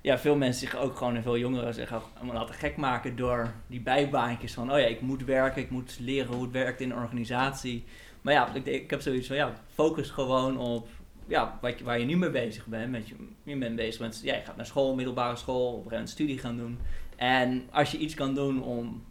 ja, 0.06 0.20
veel 0.20 0.36
mensen 0.36 0.68
zich 0.68 0.80
ook 0.80 0.98
gewoon, 0.98 1.16
en 1.16 1.24
veel 1.24 1.38
jongeren 1.38 1.74
zich 1.74 1.94
ook 1.94 2.10
allemaal 2.18 2.36
laten 2.36 2.56
gek 2.56 2.78
maken 2.78 3.16
door 3.16 3.54
die 3.68 3.82
bijbaantjes 3.82 4.54
van, 4.54 4.72
oh 4.72 4.80
ja, 4.80 4.86
ik 4.86 5.02
moet 5.02 5.24
werken, 5.24 5.62
ik 5.62 5.70
moet 5.70 5.98
leren 6.00 6.34
hoe 6.34 6.44
het 6.44 6.52
werkt 6.52 6.82
in 6.82 6.92
een 6.92 6.98
organisatie. 6.98 7.84
Maar 8.22 8.34
ja, 8.34 8.54
ik, 8.54 8.66
ik 8.66 8.90
heb 8.90 9.02
zoiets 9.02 9.28
van, 9.28 9.36
ja, 9.36 9.54
focus 9.74 10.10
gewoon 10.10 10.58
op 10.58 10.88
ja, 11.28 11.58
wat 11.62 11.80
waar 11.80 12.00
je 12.00 12.06
nu 12.06 12.18
mee 12.18 12.30
bezig 12.30 12.66
bent. 12.66 12.92
Met 12.92 13.08
je, 13.08 13.16
je 13.44 13.58
bent 13.58 13.76
bezig 13.76 14.02
met, 14.02 14.22
ja, 14.24 14.36
je 14.36 14.42
gaat 14.42 14.56
naar 14.56 14.66
school, 14.66 14.96
middelbare 14.96 15.36
school, 15.36 15.74
op 15.74 15.92
een 15.92 16.08
studie 16.08 16.38
gaan 16.38 16.58
doen. 16.58 16.80
En 17.16 17.64
als 17.72 17.92
je 17.92 17.98
iets 17.98 18.14
kan 18.14 18.36
doen 18.36 18.64
om, 18.64 19.04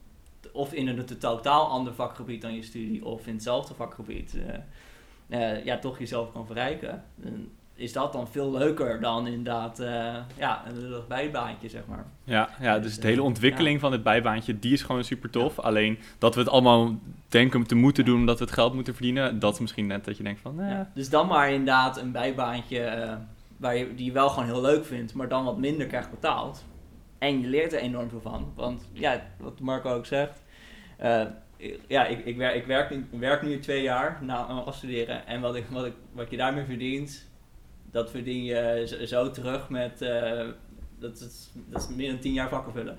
of 0.53 0.73
in 0.73 0.89
een 0.89 1.05
totaal 1.05 1.69
ander 1.69 1.95
vakgebied 1.95 2.43
dan 2.43 2.55
je 2.55 2.63
studie, 2.63 3.05
of 3.05 3.27
in 3.27 3.35
hetzelfde 3.35 3.75
vakgebied, 3.75 4.37
eh, 5.29 5.55
eh, 5.57 5.65
ja, 5.65 5.79
toch 5.79 5.99
jezelf 5.99 6.33
kan 6.33 6.47
verrijken. 6.47 7.05
Is 7.77 7.93
dat 7.93 8.13
dan 8.13 8.29
veel 8.29 8.53
leuker 8.53 9.01
dan 9.01 9.27
inderdaad 9.27 9.81
eh, 9.81 10.17
ja, 10.37 10.63
een 10.67 10.79
lullig 10.81 11.07
bijbaantje, 11.07 11.69
zeg 11.69 11.83
maar. 11.87 12.07
Ja, 12.25 12.49
ja 12.61 12.75
dus 12.79 12.85
Dus, 12.85 12.97
de 12.97 13.07
hele 13.07 13.21
eh, 13.21 13.27
ontwikkeling 13.27 13.81
van 13.81 13.93
het 13.93 14.03
bijbaantje, 14.03 14.59
die 14.59 14.73
is 14.73 14.83
gewoon 14.83 15.05
super 15.05 15.31
tof. 15.31 15.59
Alleen 15.59 15.99
dat 16.19 16.35
we 16.35 16.41
het 16.41 16.49
allemaal 16.49 16.99
denken 17.29 17.67
te 17.67 17.75
moeten 17.75 18.05
doen 18.05 18.19
omdat 18.19 18.39
we 18.39 18.45
het 18.45 18.55
geld 18.55 18.75
moeten 18.75 18.95
verdienen, 18.95 19.39
dat 19.39 19.55
is 19.55 19.61
misschien 19.61 19.87
net 19.87 20.05
dat 20.05 20.17
je 20.17 20.23
denkt 20.23 20.41
van, 20.41 20.61
eh, 20.61 20.71
Ja. 20.71 20.91
Dus 20.95 21.11
dan 21.11 21.27
maar 21.27 21.51
inderdaad 21.51 21.97
een 21.97 22.13
bijbaantje 22.13 22.79
eh, 22.81 23.17
waar 23.57 23.77
je, 23.77 23.95
die 23.95 24.05
je 24.05 24.13
wel 24.13 24.29
gewoon 24.29 24.49
heel 24.49 24.61
leuk 24.61 24.85
vindt, 24.85 25.15
maar 25.15 25.29
dan 25.29 25.45
wat 25.45 25.59
minder 25.59 25.87
krijgt 25.87 26.11
betaald. 26.11 26.65
En 27.19 27.41
je 27.41 27.47
leert 27.47 27.73
er 27.73 27.81
enorm 27.81 28.09
veel 28.09 28.21
van. 28.21 28.53
Want 28.55 28.89
ja, 28.93 29.23
wat 29.39 29.61
Marco 29.61 29.95
ook 29.95 30.07
zegt. 30.07 30.43
ja, 31.89 32.07
ik, 32.07 32.25
ik, 32.25 32.37
werk, 32.37 32.55
ik 32.55 32.67
werk, 32.67 32.91
nu, 32.91 33.07
werk 33.19 33.43
nu 33.43 33.59
twee 33.59 33.83
jaar 33.83 34.19
na 34.23 34.37
afstuderen. 34.37 35.27
En 35.27 35.41
wat, 35.41 35.55
ik, 35.55 35.65
wat, 35.71 35.85
ik, 35.85 35.95
wat 36.13 36.31
je 36.31 36.37
daarmee 36.37 36.65
verdient, 36.65 37.29
dat 37.95 38.11
verdien 38.11 38.45
je 38.45 38.85
zo, 38.87 39.05
zo 39.07 39.31
terug 39.31 39.69
met... 39.69 40.03
eh, 40.03 40.49
dat, 40.99 41.21
is, 41.21 41.51
dat 41.69 41.83
is 41.83 41.97
meer 41.97 42.11
dan 42.11 42.19
tien 42.21 42.33
jaar 42.33 42.49
vakken 42.49 42.73
vullen. 42.73 42.97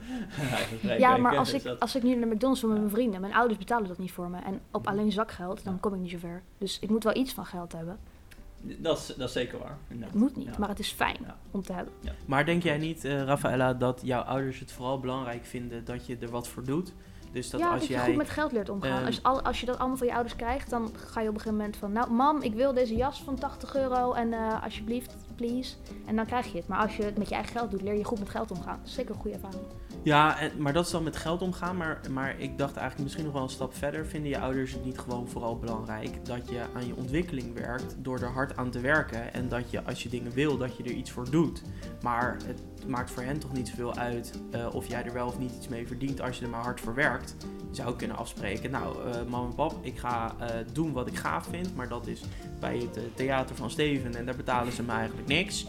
Ja, 1.00 1.18
maar 1.18 1.38
als 1.38 1.54
ik, 1.54 1.64
dat- 1.64 1.80
als 1.80 1.96
ik 1.96 2.04
nu 2.04 2.16
naar 2.16 2.28
McDonald's 2.28 2.62
wil 2.62 2.70
met 2.70 2.80
mijn 2.80 2.92
vrienden, 2.92 3.22
mijn 3.22 3.34
ouders 3.34 3.58
betalen 3.60 3.88
dat 3.88 3.98
niet 3.98 4.12
voor 4.12 4.30
me. 4.30 4.38
En 4.40 4.60
op 4.72 4.88
alleen 4.88 5.12
zakgeld, 5.12 5.64
dan 5.64 5.80
kom 5.80 5.94
ik 5.94 6.00
niet 6.00 6.12
zo 6.12 6.18
ver. 6.18 6.42
Dus 6.58 6.80
ik 6.80 6.90
moet 6.90 7.04
wel 7.04 7.16
iets 7.16 7.34
van 7.34 7.46
geld 7.46 7.72
hebben. 7.72 7.98
dat, 8.62 8.98
is, 8.98 9.06
dat 9.18 9.28
is 9.28 9.34
zeker 9.34 9.60
waar. 9.60 9.78
inderdaad. 9.88 10.14
Het 10.14 10.22
moet 10.22 10.36
niet, 10.36 10.46
Ja. 10.48 10.54
maar 10.60 10.70
het 10.70 10.80
is 10.80 10.92
fijn 10.92 11.18
Ja. 11.26 11.36
om 11.52 11.62
te 11.62 11.74
hebben. 11.74 11.94
Maar 12.26 12.46
denk 12.46 12.64
jij 12.64 12.78
niet, 12.78 13.06
eh 13.06 13.24
Rafaela, 13.24 13.74
dat 13.74 14.02
jouw 14.04 14.22
ouders 14.22 14.60
het 14.60 14.72
vooral 14.72 15.00
belangrijk 15.00 15.46
vinden 15.46 15.86
dat 15.86 16.06
je 16.06 16.18
er 16.20 16.30
wat 16.30 16.48
voor 16.48 16.64
doet? 16.64 16.94
Dus 17.36 17.50
dat 17.50 17.60
ja, 17.60 17.70
als 17.70 17.80
dat 17.80 17.88
je 17.88 17.98
goed 17.98 18.16
met 18.16 18.30
geld 18.30 18.52
leert 18.52 18.70
omgaan. 18.70 18.98
ehm, 18.98 19.06
als, 19.06 19.24
al, 19.24 19.42
als 19.42 19.60
je 19.60 19.66
dat 19.66 19.78
allemaal 19.78 19.98
van 19.98 20.08
je 20.08 20.14
ouders 20.14 20.36
krijgt, 20.36 20.70
dan 20.70 20.92
ga 20.96 21.22
je 21.22 21.28
op 21.28 21.34
een 21.34 21.40
gegeven 21.40 21.58
moment 21.58 21.78
van... 21.78 21.92
Nou, 21.92 22.12
mam, 22.12 22.42
ik 22.42 22.54
wil 22.54 22.74
deze 22.74 22.96
jas 22.96 23.22
van 23.24 23.36
80 23.36 23.76
euro 23.76 24.14
en 24.14 24.34
eh, 24.34 24.64
alsjeblieft, 24.64 25.16
please. 25.36 25.76
En 26.06 26.16
dan 26.16 26.26
krijg 26.26 26.52
je 26.52 26.58
het. 26.58 26.68
Maar 26.68 26.80
als 26.80 26.96
je 26.98 27.04
het 27.04 27.18
met 27.18 27.30
je 27.30 27.36
eigen 27.36 27.52
geld 27.58 27.72
doet, 27.72 27.82
leer 27.82 27.98
je 27.98 28.04
goed 28.04 28.20
met 28.20 28.30
geld 28.30 28.52
omgaan. 28.52 28.78
Dat 28.78 28.88
is 28.88 28.94
zeker 28.94 29.16
een 29.16 29.22
goede 29.22 29.36
ervaring. 29.36 29.62
Ja, 30.04 30.40
en, 30.40 30.52
maar 30.58 30.74
dat 30.74 30.86
is 30.86 30.92
dan 30.92 31.04
met 31.04 31.16
geld 31.16 31.42
omgaan. 31.42 31.78
Maar, 31.78 32.00
maar 32.12 32.40
ik 32.40 32.58
dacht 32.58 32.76
eigenlijk 32.76 33.04
misschien 33.04 33.26
nog 33.26 33.34
wel 33.34 33.44
een 33.44 33.50
stap 33.50 33.76
verder. 33.76 34.06
Vinden 34.06 34.30
je 34.30 34.40
ouders 34.40 34.72
het 34.72 34.86
niet 34.86 35.00
gewoon 35.00 35.28
vooral 35.28 35.60
belangrijk 35.60 36.26
dat 36.26 36.50
je 36.50 36.62
aan 36.74 36.88
je 36.88 36.96
ontwikkeling 36.96 37.54
werkt 37.54 37.96
door 37.98 38.20
er 38.20 38.32
hard 38.32 38.58
aan 38.58 38.70
te 38.70 38.80
werken? 38.80 39.34
En 39.34 39.50
dat 39.50 39.72
je 39.72 39.84
als 39.84 40.04
je 40.04 40.10
dingen 40.10 40.32
wil, 40.32 40.58
dat 40.58 40.78
je 40.78 40.84
er 40.84 40.92
iets 40.92 41.12
voor 41.12 41.30
doet. 41.30 41.62
Maar 42.02 42.38
het 42.46 42.62
maakt 42.88 43.12
voor 43.12 43.24
hen 43.24 43.40
toch 43.40 43.54
niet 43.54 43.68
zoveel 43.68 43.96
uit 43.96 44.32
eh, 44.52 44.76
of 44.76 44.88
jij 44.88 45.04
er 45.06 45.14
wel 45.14 45.28
of 45.28 45.40
niet 45.40 45.52
iets 45.56 45.68
mee 45.68 45.88
verdient 45.88 46.22
als 46.22 46.38
je 46.38 46.44
er 46.44 46.50
maar 46.52 46.64
hard 46.64 46.80
voor 46.82 46.94
werkt. 46.96 47.36
Je 47.70 47.76
zou 47.82 47.96
kunnen 47.96 48.18
afspreken, 48.18 48.72
nou 48.72 49.12
eh 49.12 49.22
mam 49.30 49.46
en 49.46 49.56
pap, 49.56 49.76
ik 49.82 49.98
ga 50.00 50.36
eh, 50.40 50.48
doen 50.74 50.92
wat 50.94 51.08
ik 51.08 51.18
gaaf 51.18 51.46
vind. 51.50 51.76
Maar 51.76 51.88
dat 51.88 52.08
is 52.08 52.22
bij 52.60 52.78
het 52.78 53.16
theater 53.16 53.56
van 53.56 53.70
Steven 53.70 54.16
en 54.16 54.26
daar 54.26 54.36
betalen 54.36 54.74
ze 54.74 54.84
me 54.84 54.92
eigenlijk 54.92 55.28
niks. 55.28 55.66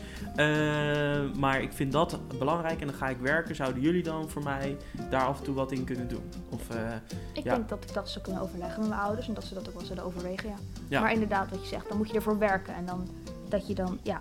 Maar 1.38 1.60
ik 1.62 1.72
vind 1.72 1.92
dat 1.92 2.18
belangrijk 2.38 2.80
en 2.80 2.86
dan 2.86 2.96
ga 2.96 3.08
ik 3.08 3.18
werken. 3.18 3.54
Zouden 3.54 3.82
jullie 3.82 4.02
dan 4.02 4.28
voor 4.30 4.42
mij 4.42 4.76
daar 5.10 5.24
af 5.26 5.38
en 5.38 5.44
toe 5.44 5.54
wat 5.54 5.72
in 5.72 5.84
kunnen 5.84 6.08
doen? 6.08 6.22
Of, 6.48 6.68
Ik 7.32 7.44
Ja. 7.44 7.54
denk 7.54 7.68
dat 7.68 7.84
ik 7.84 7.94
dat 7.94 8.08
zou 8.10 8.24
kunnen 8.24 8.42
overleggen 8.42 8.80
met 8.80 8.88
mijn 8.88 9.00
ouders 9.00 9.28
en 9.28 9.34
dat 9.34 9.44
ze 9.44 9.54
dat 9.54 9.68
ook 9.68 9.74
wel 9.74 9.84
zullen 9.84 10.04
overwegen, 10.04 10.48
ja. 10.48 10.54
Ja. 10.88 11.00
Maar 11.00 11.12
inderdaad, 11.12 11.50
wat 11.50 11.60
je 11.62 11.66
zegt, 11.66 11.88
dan 11.88 11.96
moet 11.96 12.08
je 12.08 12.14
ervoor 12.14 12.38
werken. 12.38 12.74
En 12.74 12.86
dan, 12.86 13.08
dat 13.48 13.66
je 13.66 13.74
dan, 13.74 13.98
ja, 14.02 14.20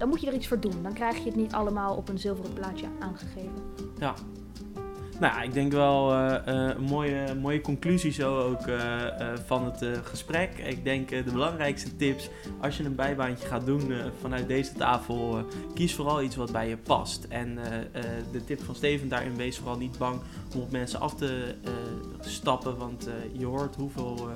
dan 0.00 0.08
moet 0.08 0.20
je 0.20 0.26
er 0.26 0.34
iets 0.34 0.48
voor 0.48 0.60
doen. 0.60 0.82
Dan 0.82 0.92
krijg 0.92 1.16
je 1.16 1.24
het 1.24 1.36
niet 1.36 1.52
allemaal 1.52 1.96
op 1.96 2.08
een 2.08 2.18
zilveren 2.18 2.52
plaatje 2.52 2.86
aangegeven. 2.98 3.52
ja. 3.98 4.14
Nou 5.20 5.34
ja, 5.34 5.42
ik 5.42 5.52
denk 5.52 5.72
wel 5.72 6.12
eh, 6.12 6.34
eh, 6.34 6.76
een 6.76 6.82
mooie, 6.82 7.34
mooie 7.34 7.60
conclusie 7.60 8.12
zo 8.12 8.38
ook 8.38 8.66
eh, 8.66 9.06
van 9.46 9.64
het 9.64 9.84
gesprek. 10.02 10.58
Ik 10.58 10.84
denk 10.84 11.08
de 11.08 11.32
belangrijkste 11.32 11.96
tips 11.96 12.30
als 12.60 12.76
je 12.76 12.84
een 12.84 12.94
bijbaantje 12.94 13.46
gaat 13.46 13.66
doen 13.66 13.92
vanuit 14.20 14.48
deze 14.48 14.72
tafel, 14.72 15.44
kies 15.74 15.94
vooral 15.94 16.22
iets 16.22 16.36
wat 16.36 16.52
bij 16.52 16.68
je 16.68 16.76
past. 16.76 17.24
En 17.28 17.58
de 18.32 18.44
tip 18.44 18.62
van 18.62 18.74
Steven 18.74 19.08
daarin, 19.08 19.36
wees 19.36 19.58
vooral 19.58 19.76
niet 19.76 19.98
bang 19.98 20.20
om 20.54 20.60
op 20.60 20.70
mensen 20.70 21.00
af 21.00 21.14
te 21.14 21.54
stappen. 22.20 22.76
Want 22.76 23.08
je 23.32 23.46
hoort 23.46 23.76
hoeveel 23.76 24.28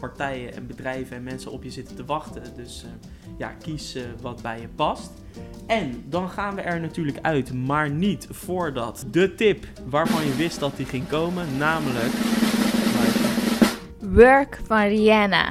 partijen 0.00 0.54
en 0.54 0.66
bedrijven 0.66 1.16
en 1.16 1.22
mensen 1.22 1.50
op 1.50 1.62
je 1.62 1.70
zitten 1.70 1.96
te 1.96 2.04
wachten. 2.04 2.42
Dus 2.56 2.84
ja, 3.36 3.48
kies 3.62 3.94
eh, 3.94 4.02
wat 4.20 4.42
bij 4.42 4.60
je 4.60 4.68
past. 4.68 5.10
En 5.66 6.04
dan 6.08 6.28
gaan 6.28 6.54
we 6.54 6.60
er 6.60 6.80
natuurlijk 6.80 7.18
uit, 7.22 7.54
maar 7.54 7.90
niet 7.90 8.28
voordat 8.30 9.06
de 9.10 9.34
tip 9.34 9.66
waarvan 9.88 10.24
je 10.24 10.34
wist 10.34 10.60
dat 10.60 10.76
die 10.76 10.86
ging 10.86 11.08
komen, 11.08 11.56
namelijk. 11.56 12.12
Work 14.00 14.60
van 14.66 14.82
Rihanna. 14.82 15.50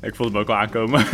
Ik 0.00 0.14
vond 0.14 0.32
hem 0.32 0.40
ook 0.40 0.48
al 0.48 0.54
aankomen. 0.54 1.04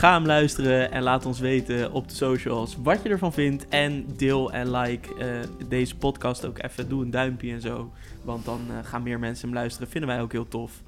Ga 0.00 0.12
hem 0.12 0.26
luisteren 0.26 0.92
en 0.92 1.02
laat 1.02 1.26
ons 1.26 1.40
weten 1.40 1.92
op 1.92 2.08
de 2.08 2.14
socials 2.14 2.76
wat 2.82 3.02
je 3.02 3.08
ervan 3.08 3.32
vindt. 3.32 3.68
En 3.68 4.06
deel 4.16 4.52
en 4.52 4.70
like 4.70 5.14
eh, 5.14 5.26
deze 5.68 5.96
podcast 5.96 6.46
ook 6.46 6.62
even. 6.62 6.88
Doe 6.88 7.02
een 7.02 7.10
duimpje 7.10 7.52
en 7.52 7.60
zo. 7.60 7.90
Want 8.24 8.44
dan 8.44 8.60
eh, 8.68 8.76
gaan 8.82 9.02
meer 9.02 9.18
mensen 9.18 9.48
hem 9.48 9.56
luisteren. 9.56 9.88
Vinden 9.88 10.10
wij 10.10 10.20
ook 10.20 10.32
heel 10.32 10.48
tof. 10.48 10.82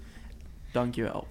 Dankjewel. 0.75 1.27